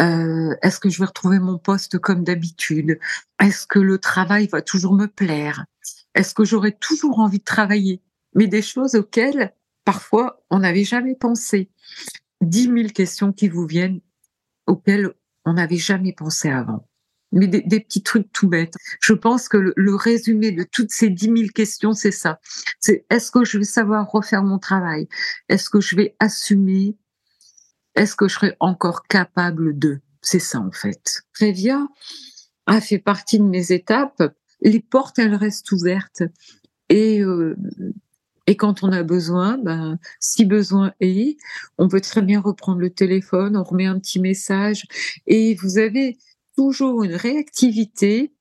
Euh, 0.00 0.54
est-ce 0.62 0.78
que 0.78 0.90
je 0.90 0.98
vais 0.98 1.06
retrouver 1.06 1.38
mon 1.38 1.58
poste 1.58 1.98
comme 1.98 2.22
d'habitude? 2.22 2.98
Est-ce 3.40 3.66
que 3.66 3.78
le 3.78 3.98
travail 3.98 4.46
va 4.48 4.60
toujours 4.60 4.94
me 4.94 5.06
plaire? 5.06 5.64
Est-ce 6.14 6.34
que 6.34 6.44
j'aurai 6.44 6.72
toujours 6.72 7.20
envie 7.20 7.38
de 7.38 7.44
travailler? 7.44 8.02
Mais 8.34 8.46
des 8.46 8.62
choses 8.62 8.94
auxquelles 8.94 9.54
parfois 9.84 10.42
on 10.50 10.58
n'avait 10.58 10.84
jamais 10.84 11.14
pensé 11.14 11.70
dix 12.42 12.68
mille 12.68 12.92
questions 12.92 13.32
qui 13.32 13.48
vous 13.48 13.66
viennent 13.66 14.00
auxquelles 14.66 15.14
on 15.44 15.54
n'avait 15.54 15.76
jamais 15.76 16.12
pensé 16.12 16.50
avant. 16.50 16.86
Mais 17.32 17.48
des, 17.48 17.80
petits 17.80 18.02
trucs 18.02 18.32
tout 18.32 18.48
bêtes. 18.48 18.74
Je 19.00 19.12
pense 19.12 19.48
que 19.48 19.56
le, 19.74 19.94
résumé 19.94 20.52
de 20.52 20.62
toutes 20.62 20.92
ces 20.92 21.10
dix 21.10 21.28
mille 21.28 21.52
questions, 21.52 21.92
c'est 21.92 22.12
ça. 22.12 22.40
C'est 22.78 23.04
est-ce 23.10 23.30
que 23.30 23.44
je 23.44 23.58
vais 23.58 23.64
savoir 23.64 24.10
refaire 24.10 24.42
mon 24.42 24.58
travail? 24.58 25.08
Est-ce 25.48 25.68
que 25.68 25.80
je 25.80 25.96
vais 25.96 26.16
assumer? 26.20 26.96
Est-ce 27.94 28.14
que 28.14 28.28
je 28.28 28.34
serai 28.34 28.56
encore 28.60 29.06
capable 29.06 29.78
de? 29.78 30.00
C'est 30.22 30.38
ça 30.38 30.60
en 30.60 30.70
fait. 30.70 31.22
Prévia 31.34 31.86
a 32.66 32.80
fait 32.80 32.98
partie 32.98 33.38
de 33.38 33.44
mes 33.44 33.72
étapes. 33.72 34.22
Les 34.60 34.80
portes, 34.80 35.18
elles 35.18 35.34
restent 35.34 35.72
ouvertes. 35.72 36.22
Et 36.88 37.20
euh, 37.20 37.56
et 38.46 38.56
quand 38.56 38.82
on 38.84 38.92
a 38.92 39.02
besoin, 39.02 39.58
ben, 39.58 39.98
si 40.20 40.44
besoin 40.44 40.92
est, 41.00 41.36
on 41.78 41.88
peut 41.88 42.00
très 42.00 42.22
bien 42.22 42.40
reprendre 42.40 42.78
le 42.78 42.90
téléphone, 42.90 43.56
on 43.56 43.64
remet 43.64 43.86
un 43.86 43.98
petit 43.98 44.20
message 44.20 44.84
et 45.26 45.56
vous 45.56 45.78
avez 45.78 46.16
toujours 46.56 47.04
une 47.04 47.14
réactivité 47.14 48.32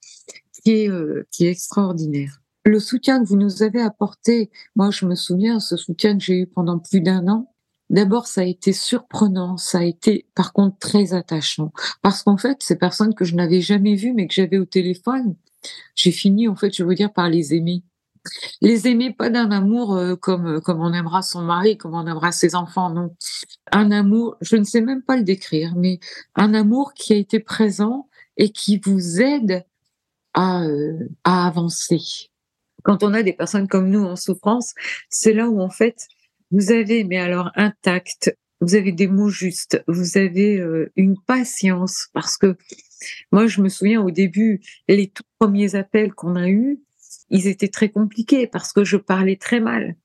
qui 0.64 0.72
est, 0.72 0.90
euh, 0.90 1.28
qui 1.32 1.46
est 1.46 1.52
extraordinaire. 1.52 2.42
le 2.68 2.80
soutien 2.80 3.22
que 3.22 3.28
vous 3.28 3.38
nous 3.38 3.62
avez 3.62 3.82
apporté, 3.82 4.50
moi 4.76 4.90
je 4.90 5.06
me 5.06 5.14
souviens, 5.14 5.60
ce 5.60 5.78
soutien 5.78 6.18
que 6.18 6.24
j'ai 6.24 6.40
eu 6.40 6.48
pendant 6.48 6.80
plus 6.80 7.02
d'un 7.02 7.28
an, 7.28 7.52
D'abord, 7.90 8.26
ça 8.26 8.42
a 8.42 8.46
été 8.46 8.74
surprenant, 8.74 9.58
ça 9.58 9.80
a 9.80 9.84
été 9.84 10.26
par 10.34 10.54
contre 10.54 10.78
très 10.80 11.14
attachant, 11.14 11.72
parce 12.02 12.24
qu'en 12.24 12.38
fait, 12.38 12.58
ces 12.62 12.78
personnes 12.78 13.14
que 13.14 13.26
je 13.26 13.36
n'avais 13.36 13.62
jamais 13.62 13.96
vues 13.96 14.14
mais 14.14 14.28
que 14.28 14.34
j'avais 14.34 14.58
au 14.58 14.66
téléphone, 14.66 15.36
j'ai 15.94 16.12
fini 16.12 16.48
en 16.48 16.56
fait, 16.56 16.76
je 16.76 16.84
veux 16.84 16.96
dire, 16.96 17.14
par 17.14 17.30
les 17.30 17.54
aimer. 17.54 17.84
Les 18.62 18.88
aimer 18.88 19.14
pas 19.14 19.30
d'un 19.30 19.52
amour 19.52 19.96
euh, 19.96 20.16
comme 20.16 20.48
euh, 20.48 20.60
comme 20.60 20.82
on 20.82 20.94
aimera 20.94 21.22
son 21.22 21.42
mari, 21.42 21.78
comme 21.78 21.94
on 21.94 22.08
aimera 22.08 22.32
ses 22.32 22.56
enfants, 22.56 22.90
non. 22.90 23.16
Un 23.72 23.92
amour, 23.92 24.38
je 24.42 24.56
ne 24.56 24.64
sais 24.64 24.82
même 24.82 25.02
pas 25.02 25.18
le 25.18 25.24
décrire, 25.24 25.74
mais 25.76 26.00
un 26.36 26.54
amour 26.54 26.94
qui 26.94 27.14
a 27.14 27.18
été 27.18 27.40
présent 27.40 28.10
et 28.38 28.52
qui 28.52 28.80
vous 28.84 29.22
aide 29.22 29.66
à, 30.34 30.64
euh, 30.64 31.10
à 31.24 31.48
avancer. 31.48 32.30
Quand 32.84 33.04
on 33.04 33.14
a 33.14 33.24
des 33.24 33.34
personnes 33.34 33.68
comme 33.68 33.90
nous 33.90 34.04
en 34.04 34.16
souffrance, 34.16 34.74
c'est 35.10 35.34
là 35.34 35.50
où 35.50 35.62
en 35.62 35.70
fait 35.70 36.08
vous 36.52 36.72
avez, 36.72 37.04
mais 37.04 37.18
alors 37.18 37.52
intact, 37.56 38.38
vous 38.62 38.76
avez 38.76 38.92
des 38.92 39.08
mots 39.08 39.30
justes, 39.30 39.84
vous 39.88 40.18
avez 40.18 40.64
une 40.96 41.20
patience, 41.20 42.08
parce 42.14 42.38
que 42.38 42.56
moi, 43.32 43.48
je 43.48 43.62
me 43.62 43.70
souviens 43.70 44.02
au 44.02 44.12
début, 44.12 44.62
les 44.88 45.10
tout 45.10 45.24
premiers 45.40 45.76
appels 45.76 46.14
qu'on 46.14 46.36
a 46.36 46.50
eus, 46.50 46.80
ils 47.30 47.48
étaient 47.48 47.70
très 47.70 47.90
compliqués 47.90 48.48
parce 48.48 48.74
que 48.74 48.84
je 48.84 48.98
parlais 48.98 49.36
très 49.36 49.60
mal. 49.60 49.96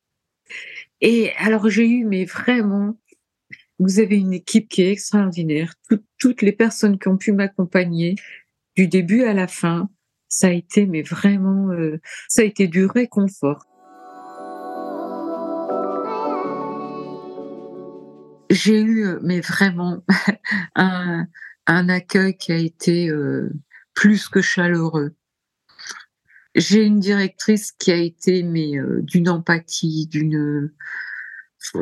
Et 1.01 1.33
alors 1.39 1.69
j'ai 1.69 1.89
eu, 1.89 2.05
mais 2.05 2.25
vraiment, 2.25 2.99
vous 3.79 4.01
avez 4.01 4.17
une 4.17 4.33
équipe 4.33 4.69
qui 4.69 4.83
est 4.83 4.93
extraordinaire. 4.93 5.75
toutes 6.19 6.43
les 6.43 6.53
personnes 6.53 6.99
qui 6.99 7.09
ont 7.09 7.17
pu 7.17 7.33
m'accompagner 7.33 8.17
du 8.77 8.89
début 8.89 9.25
à 9.25 9.35
la 9.35 9.47
fin, 9.47 9.89
ça 10.29 10.49
a 10.49 10.51
été, 10.51 10.87
mais 10.87 11.03
vraiment, 11.03 11.71
euh, 11.71 12.01
ça 12.29 12.43
a 12.43 12.45
été 12.45 12.69
du 12.69 12.87
réconfort. 12.87 13.65
j'ai 18.51 18.81
eu, 18.81 19.07
euh, 19.07 19.19
mais 19.23 19.41
vraiment, 19.41 20.05
un, 20.75 21.27
accueil 21.67 22.37
qui 22.37 22.53
a 22.53 22.57
été 22.57 23.09
euh, 23.09 23.51
plus 23.95 24.29
que 24.29 24.43
chaleureux. 24.43 25.15
J'ai 26.55 26.85
une 26.85 27.01
directrice 27.01 27.73
qui 27.73 27.93
a 27.93 27.97
été, 27.97 28.43
mais 28.43 28.77
euh, 28.77 29.01
d'une 29.03 29.29
empathie, 29.29 30.07
d'une 30.07 30.73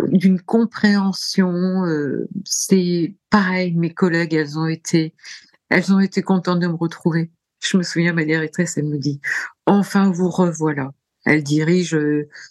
d'une 0.09 0.41
compréhension. 0.41 1.85
c'est 2.45 3.15
pareil, 3.31 3.75
mes 3.75 3.95
collègues, 3.95 4.35
elles 4.35 4.59
ont 4.59 4.67
été, 4.67 5.15
elles 5.71 5.93
ont 5.93 6.01
été 6.01 6.21
contentes 6.21 6.59
de 6.59 6.67
me 6.67 6.75
retrouver. 6.75 7.31
Je 7.61 7.77
me 7.77 7.83
souviens, 7.83 8.13
ma 8.13 8.25
directrice, 8.25 8.77
elle 8.77 8.87
me 8.87 8.99
dit, 8.99 9.21
enfin 9.67 10.11
vous 10.11 10.31
revoilà. 10.31 10.93
Elle 11.25 11.43
dirige 11.43 11.97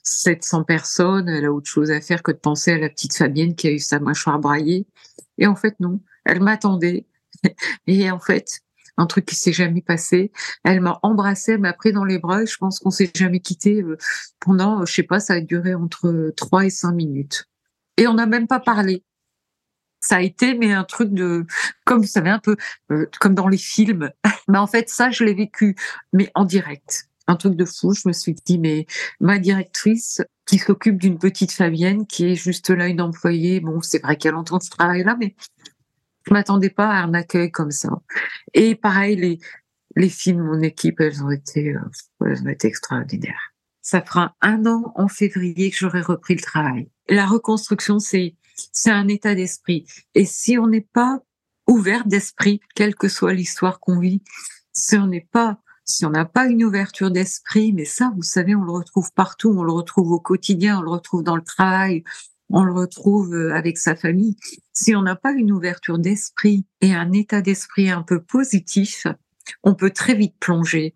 700 0.03 0.59
euh, 0.59 0.63
personnes, 0.63 1.29
elle 1.29 1.45
a 1.45 1.51
autre 1.51 1.69
chose 1.69 1.91
à 1.91 2.01
faire 2.01 2.21
que 2.21 2.31
de 2.31 2.37
penser 2.37 2.71
à 2.73 2.77
la 2.77 2.89
petite 2.89 3.15
Fabienne 3.15 3.55
qui 3.55 3.67
a 3.67 3.71
eu 3.71 3.79
sa 3.79 3.99
mâchoire 3.99 4.39
braillée. 4.39 4.85
Et 5.37 5.47
en 5.47 5.55
fait, 5.55 5.79
non, 5.79 6.01
elle 6.25 6.41
m'attendait. 6.41 7.07
Et 7.87 8.11
en 8.11 8.19
fait, 8.19 8.61
un 8.97 9.05
truc 9.05 9.25
qui 9.25 9.35
s'est 9.35 9.53
jamais 9.53 9.81
passé. 9.81 10.31
Elle 10.63 10.81
m'a 10.81 10.99
embrassé, 11.03 11.53
elle 11.53 11.61
m'a 11.61 11.73
pris 11.73 11.91
dans 11.91 12.05
les 12.05 12.19
bras 12.19 12.43
et 12.43 12.45
je 12.47 12.57
pense 12.57 12.79
qu'on 12.79 12.91
s'est 12.91 13.11
jamais 13.15 13.39
quitté 13.39 13.81
euh, 13.81 13.97
pendant, 14.39 14.85
je 14.85 14.93
sais 14.93 15.03
pas, 15.03 15.19
ça 15.19 15.33
a 15.33 15.41
duré 15.41 15.75
entre 15.75 16.33
3 16.35 16.65
et 16.65 16.69
5 16.69 16.91
minutes. 16.91 17.45
Et 17.97 18.07
on 18.07 18.13
n'a 18.13 18.25
même 18.25 18.47
pas 18.47 18.59
parlé. 18.59 19.03
Ça 19.99 20.17
a 20.17 20.21
été, 20.21 20.55
mais 20.55 20.73
un 20.73 20.83
truc 20.83 21.11
de, 21.11 21.45
comme 21.85 22.01
vous 22.01 22.07
savez, 22.07 22.29
un 22.29 22.39
peu 22.39 22.55
euh, 22.91 23.07
comme 23.19 23.33
dans 23.33 23.47
les 23.47 23.57
films. 23.57 24.11
Mais 24.47 24.57
en 24.57 24.67
fait, 24.67 24.89
ça, 24.89 25.09
je 25.09 25.23
l'ai 25.25 25.33
vécu, 25.33 25.75
mais 26.13 26.31
en 26.33 26.45
direct 26.45 27.09
un 27.27 27.35
truc 27.35 27.55
de 27.55 27.65
fou. 27.65 27.93
Je 27.93 28.07
me 28.07 28.13
suis 28.13 28.33
dit, 28.33 28.57
mais 28.57 28.85
ma 29.19 29.37
directrice 29.37 30.21
qui 30.45 30.57
s'occupe 30.57 30.97
d'une 30.97 31.19
petite 31.19 31.51
Fabienne 31.51 32.07
qui 32.07 32.25
est 32.25 32.35
juste 32.35 32.69
là 32.69 32.87
une 32.87 33.01
employée, 33.01 33.59
bon, 33.59 33.81
c'est 33.81 34.01
vrai 34.01 34.15
qu'elle 34.15 34.35
entend 34.35 34.59
ce 34.59 34.69
travail-là, 34.69 35.17
mais 35.19 35.35
je 36.27 36.33
m'attendais 36.33 36.69
pas 36.69 36.87
à 36.87 37.03
un 37.03 37.13
accueil 37.13 37.51
comme 37.51 37.71
ça. 37.71 37.89
Et 38.53 38.75
pareil, 38.75 39.15
les, 39.15 39.39
les 39.95 40.09
filles 40.09 40.33
de 40.33 40.41
mon 40.41 40.61
équipe, 40.61 40.99
elles 40.99 41.23
ont 41.23 41.31
été, 41.31 41.73
euh, 41.73 42.25
elles 42.25 42.41
ont 42.43 42.49
été 42.49 42.67
extraordinaires. 42.67 43.53
Ça 43.81 44.01
fera 44.01 44.35
un 44.41 44.65
an 44.65 44.91
en 44.95 45.07
février 45.07 45.71
que 45.71 45.77
j'aurai 45.77 46.01
repris 46.01 46.35
le 46.35 46.41
travail. 46.41 46.89
La 47.07 47.25
reconstruction, 47.25 47.99
c'est, 47.99 48.35
c'est 48.73 48.91
un 48.91 49.07
état 49.07 49.35
d'esprit. 49.35 49.85
Et 50.13 50.25
si 50.25 50.57
on 50.57 50.67
n'est 50.67 50.87
pas 50.93 51.21
ouvert 51.67 52.05
d'esprit, 52.05 52.59
quelle 52.75 52.95
que 52.95 53.07
soit 53.07 53.33
l'histoire 53.33 53.79
qu'on 53.79 53.99
vit, 53.99 54.21
si 54.73 54.97
on 54.97 55.07
n'est 55.07 55.27
pas 55.31 55.59
si 55.89 56.05
on 56.05 56.09
n'a 56.09 56.25
pas 56.25 56.47
une 56.47 56.65
ouverture 56.65 57.11
d'esprit, 57.11 57.71
mais 57.71 57.85
ça, 57.85 58.11
vous 58.13 58.21
savez, 58.21 58.53
on 58.55 58.63
le 58.65 58.73
retrouve 58.73 59.13
partout, 59.13 59.55
on 59.57 59.63
le 59.63 59.71
retrouve 59.71 60.11
au 60.11 60.19
quotidien, 60.19 60.79
on 60.79 60.81
le 60.81 60.89
retrouve 60.89 61.23
dans 61.23 61.37
le 61.37 61.41
travail, 61.41 62.03
on 62.49 62.63
le 62.63 62.73
retrouve 62.73 63.33
euh, 63.33 63.53
avec 63.53 63.77
sa 63.77 63.95
famille. 63.95 64.37
Si 64.73 64.95
on 64.95 65.01
n'a 65.01 65.15
pas 65.15 65.31
une 65.31 65.51
ouverture 65.51 65.99
d'esprit 65.99 66.65
et 66.81 66.93
un 66.93 67.11
état 67.11 67.41
d'esprit 67.41 67.89
un 67.89 68.03
peu 68.03 68.21
positif, 68.21 69.07
on 69.63 69.75
peut 69.75 69.91
très 69.91 70.15
vite 70.15 70.35
plonger. 70.39 70.95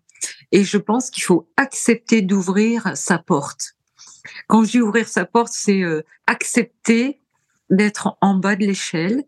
Et 0.52 0.64
je 0.64 0.78
pense 0.78 1.10
qu'il 1.10 1.24
faut 1.24 1.48
accepter 1.56 2.22
d'ouvrir 2.22 2.96
sa 2.96 3.18
porte. 3.18 3.74
Quand 4.46 4.64
je 4.64 4.72
dis 4.72 4.80
ouvrir 4.80 5.08
sa 5.08 5.24
porte, 5.24 5.52
c'est 5.52 5.82
euh, 5.82 6.02
accepter 6.26 7.20
d'être 7.70 8.16
en 8.20 8.34
bas 8.34 8.54
de 8.54 8.64
l'échelle, 8.64 9.24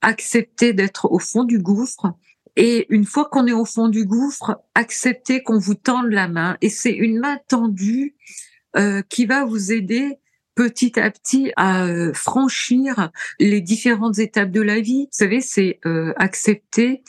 accepter 0.00 0.72
d'être 0.72 1.10
au 1.10 1.18
fond 1.18 1.44
du 1.44 1.58
gouffre 1.58 2.14
et 2.56 2.86
une 2.90 3.04
fois 3.04 3.28
qu'on 3.30 3.46
est 3.46 3.52
au 3.52 3.64
fond 3.64 3.88
du 3.88 4.04
gouffre, 4.04 4.60
accepter 4.74 5.44
qu'on 5.44 5.58
vous 5.58 5.76
tende 5.76 6.10
la 6.10 6.26
main. 6.26 6.56
Et 6.60 6.70
c'est 6.70 6.92
une 6.92 7.20
main 7.20 7.38
tendue 7.48 8.16
euh, 8.76 9.00
qui 9.08 9.26
va 9.26 9.44
vous 9.44 9.70
aider 9.72 10.18
petit 10.58 10.98
à 10.98 11.08
petit 11.12 11.52
à 11.54 11.84
euh, 11.84 12.12
franchir 12.12 13.12
les 13.38 13.60
différentes 13.60 14.18
étapes 14.18 14.50
de 14.50 14.60
la 14.60 14.80
vie. 14.80 15.04
Vous 15.04 15.16
savez, 15.16 15.40
c'est 15.40 15.78
euh, 15.86 16.12
accepter, 16.16 17.04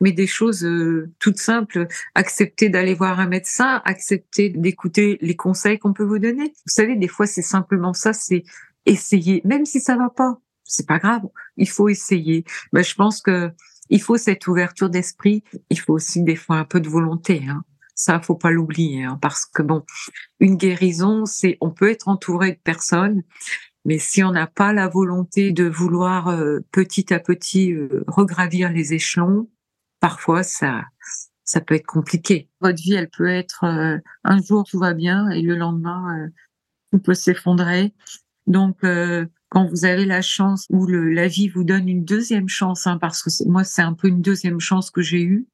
mais 0.00 0.12
des 0.12 0.26
choses 0.26 0.64
euh, 0.64 1.12
toutes 1.18 1.36
simples. 1.36 1.88
Accepter 2.14 2.70
d'aller 2.70 2.94
voir 2.94 3.20
un 3.20 3.28
médecin, 3.28 3.82
accepter 3.84 4.48
d'écouter 4.48 5.18
les 5.20 5.36
conseils 5.36 5.78
qu'on 5.78 5.92
peut 5.92 6.04
vous 6.04 6.18
donner. 6.18 6.44
Vous 6.44 6.72
savez, 6.72 6.96
des 6.96 7.06
fois, 7.06 7.26
c'est 7.26 7.42
simplement 7.42 7.92
ça, 7.92 8.14
c'est 8.14 8.44
essayer, 8.86 9.42
même 9.44 9.66
si 9.66 9.78
ça 9.78 9.98
va 9.98 10.08
pas. 10.08 10.40
C'est 10.64 10.88
pas 10.88 10.98
grave, 10.98 11.22
il 11.58 11.68
faut 11.68 11.90
essayer. 11.90 12.44
Ben, 12.72 12.82
je 12.82 12.94
pense 12.94 13.20
que 13.20 13.50
il 13.90 14.00
faut 14.00 14.16
cette 14.16 14.46
ouverture 14.46 14.88
d'esprit. 14.88 15.44
Il 15.68 15.78
faut 15.78 15.92
aussi 15.92 16.22
des 16.22 16.34
fois 16.34 16.56
un 16.56 16.64
peu 16.64 16.80
de 16.80 16.88
volonté. 16.88 17.42
Hein. 17.46 17.62
Ça, 17.98 18.20
faut 18.20 18.36
pas 18.36 18.50
l'oublier, 18.50 19.04
hein, 19.04 19.18
parce 19.22 19.46
que 19.46 19.62
bon, 19.62 19.82
une 20.38 20.56
guérison, 20.56 21.24
c'est 21.24 21.56
on 21.62 21.70
peut 21.70 21.90
être 21.90 22.08
entouré 22.08 22.52
de 22.52 22.58
personnes, 22.58 23.22
mais 23.86 23.98
si 23.98 24.22
on 24.22 24.32
n'a 24.32 24.46
pas 24.46 24.74
la 24.74 24.86
volonté 24.86 25.50
de 25.50 25.64
vouloir 25.64 26.28
euh, 26.28 26.60
petit 26.72 27.14
à 27.14 27.20
petit 27.20 27.72
euh, 27.72 28.04
regravir 28.06 28.70
les 28.70 28.92
échelons, 28.92 29.48
parfois 29.98 30.42
ça 30.42 30.84
ça 31.44 31.62
peut 31.62 31.74
être 31.74 31.86
compliqué. 31.86 32.50
Votre 32.60 32.82
vie, 32.82 32.94
elle 32.94 33.08
peut 33.08 33.28
être 33.28 33.64
euh, 33.64 33.96
un 34.24 34.42
jour 34.42 34.64
tout 34.64 34.78
va 34.78 34.92
bien 34.92 35.30
et 35.30 35.40
le 35.40 35.56
lendemain 35.56 36.28
tout 36.92 36.98
peut 36.98 37.14
s'effondrer. 37.14 37.94
Donc 38.46 38.78
quand 39.48 39.66
vous 39.68 39.84
avez 39.84 40.04
la 40.04 40.22
chance 40.22 40.66
ou 40.70 40.86
la 40.86 41.28
vie 41.28 41.48
vous 41.48 41.64
donne 41.64 41.88
une 41.88 42.04
deuxième 42.04 42.48
chance, 42.48 42.86
hein, 42.86 42.98
parce 42.98 43.22
que 43.22 43.48
moi 43.48 43.64
c'est 43.64 43.82
un 43.82 43.94
peu 43.94 44.08
une 44.08 44.20
deuxième 44.20 44.60
chance 44.60 44.90
que 44.90 45.02
j'ai 45.02 45.22
eue, 45.22 45.46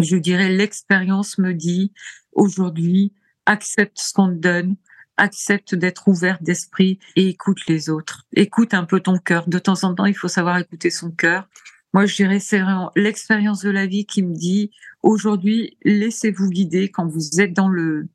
je 0.00 0.16
dirais 0.16 0.50
l'expérience 0.50 1.38
me 1.38 1.54
dit 1.54 1.92
aujourd'hui 2.32 3.12
accepte 3.46 3.98
ce 3.98 4.12
qu'on 4.12 4.28
te 4.28 4.38
donne, 4.38 4.76
accepte 5.16 5.74
d'être 5.74 6.08
ouvert 6.08 6.38
d'esprit 6.40 6.98
et 7.14 7.28
écoute 7.28 7.66
les 7.68 7.88
autres. 7.88 8.26
Écoute 8.34 8.74
un 8.74 8.84
peu 8.84 9.00
ton 9.00 9.18
cœur. 9.18 9.48
De 9.48 9.58
temps 9.58 9.84
en 9.84 9.94
temps, 9.94 10.04
il 10.04 10.16
faut 10.16 10.28
savoir 10.28 10.58
écouter 10.58 10.90
son 10.90 11.10
cœur. 11.10 11.48
Moi, 11.94 12.06
je 12.06 12.14
dirais 12.16 12.40
c'est 12.40 12.58
vraiment 12.58 12.90
l'expérience 12.96 13.62
de 13.62 13.70
la 13.70 13.86
vie 13.86 14.04
qui 14.04 14.22
me 14.22 14.34
dit 14.34 14.70
aujourd'hui 15.02 15.78
laissez-vous 15.84 16.50
guider 16.50 16.90
quand 16.90 17.06
vous 17.06 17.40
êtes 17.40 17.54
dans 17.54 17.68
le 17.68 18.08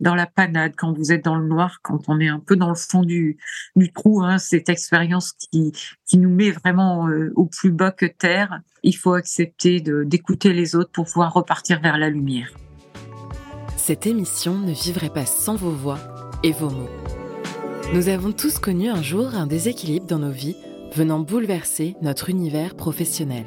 dans 0.00 0.14
la 0.14 0.26
panade, 0.26 0.72
quand 0.76 0.92
vous 0.92 1.12
êtes 1.12 1.24
dans 1.24 1.36
le 1.36 1.46
noir, 1.46 1.78
quand 1.82 2.08
on 2.08 2.20
est 2.20 2.28
un 2.28 2.40
peu 2.40 2.56
dans 2.56 2.68
le 2.68 2.74
fond 2.74 3.02
du, 3.02 3.38
trou, 3.94 4.22
hein, 4.22 4.38
cette 4.38 4.68
expérience 4.68 5.32
qui, 5.32 5.72
qui 6.06 6.18
nous 6.18 6.30
met 6.30 6.50
vraiment 6.50 7.08
euh, 7.08 7.32
au 7.36 7.46
plus 7.46 7.70
bas 7.70 7.92
que 7.92 8.06
terre, 8.06 8.60
il 8.82 8.96
faut 8.96 9.14
accepter 9.14 9.80
d'écouter 9.80 10.52
les 10.52 10.76
autres 10.76 10.90
pour 10.90 11.06
pouvoir 11.06 11.32
repartir 11.32 11.80
vers 11.80 11.98
la 11.98 12.10
lumière. 12.10 12.50
Cette 13.76 14.06
émission 14.06 14.58
ne 14.58 14.72
vivrait 14.72 15.10
pas 15.10 15.26
sans 15.26 15.56
vos 15.56 15.70
voix 15.70 15.98
et 16.42 16.52
vos 16.52 16.70
mots. 16.70 16.90
Nous 17.92 18.08
avons 18.08 18.32
tous 18.32 18.58
connu 18.58 18.88
un 18.88 19.02
jour 19.02 19.34
un 19.34 19.46
déséquilibre 19.46 20.06
dans 20.06 20.18
nos 20.18 20.30
vies 20.30 20.56
venant 20.94 21.20
bouleverser 21.20 21.96
notre 22.02 22.30
univers 22.30 22.76
professionnel. 22.76 23.44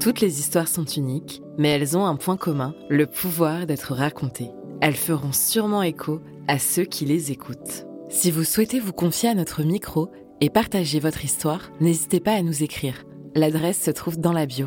Toutes 0.00 0.20
les 0.20 0.40
histoires 0.40 0.68
sont 0.68 0.84
uniques, 0.84 1.42
mais 1.58 1.70
elles 1.70 1.96
ont 1.96 2.06
un 2.06 2.16
point 2.16 2.36
commun, 2.36 2.74
le 2.88 3.06
pouvoir 3.06 3.66
d'être 3.66 3.94
racontées. 3.94 4.50
Elles 4.80 4.96
feront 4.96 5.32
sûrement 5.32 5.82
écho 5.82 6.20
à 6.48 6.58
ceux 6.58 6.84
qui 6.84 7.04
les 7.04 7.32
écoutent. 7.32 7.86
Si 8.08 8.30
vous 8.30 8.44
souhaitez 8.44 8.78
vous 8.78 8.92
confier 8.92 9.30
à 9.30 9.34
notre 9.34 9.62
micro 9.62 10.10
et 10.40 10.50
partager 10.50 11.00
votre 11.00 11.24
histoire, 11.24 11.70
n'hésitez 11.80 12.20
pas 12.20 12.32
à 12.32 12.42
nous 12.42 12.62
écrire. 12.62 13.04
L'adresse 13.34 13.82
se 13.82 13.90
trouve 13.90 14.18
dans 14.18 14.32
la 14.32 14.46
bio. 14.46 14.66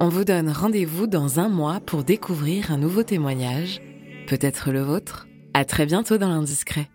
On 0.00 0.08
vous 0.08 0.24
donne 0.24 0.50
rendez-vous 0.50 1.06
dans 1.06 1.40
un 1.40 1.48
mois 1.48 1.80
pour 1.80 2.04
découvrir 2.04 2.70
un 2.70 2.78
nouveau 2.78 3.02
témoignage, 3.02 3.80
peut-être 4.26 4.70
le 4.70 4.80
vôtre. 4.80 5.26
À 5.52 5.64
très 5.64 5.84
bientôt 5.84 6.16
dans 6.16 6.28
l'Indiscret. 6.28 6.88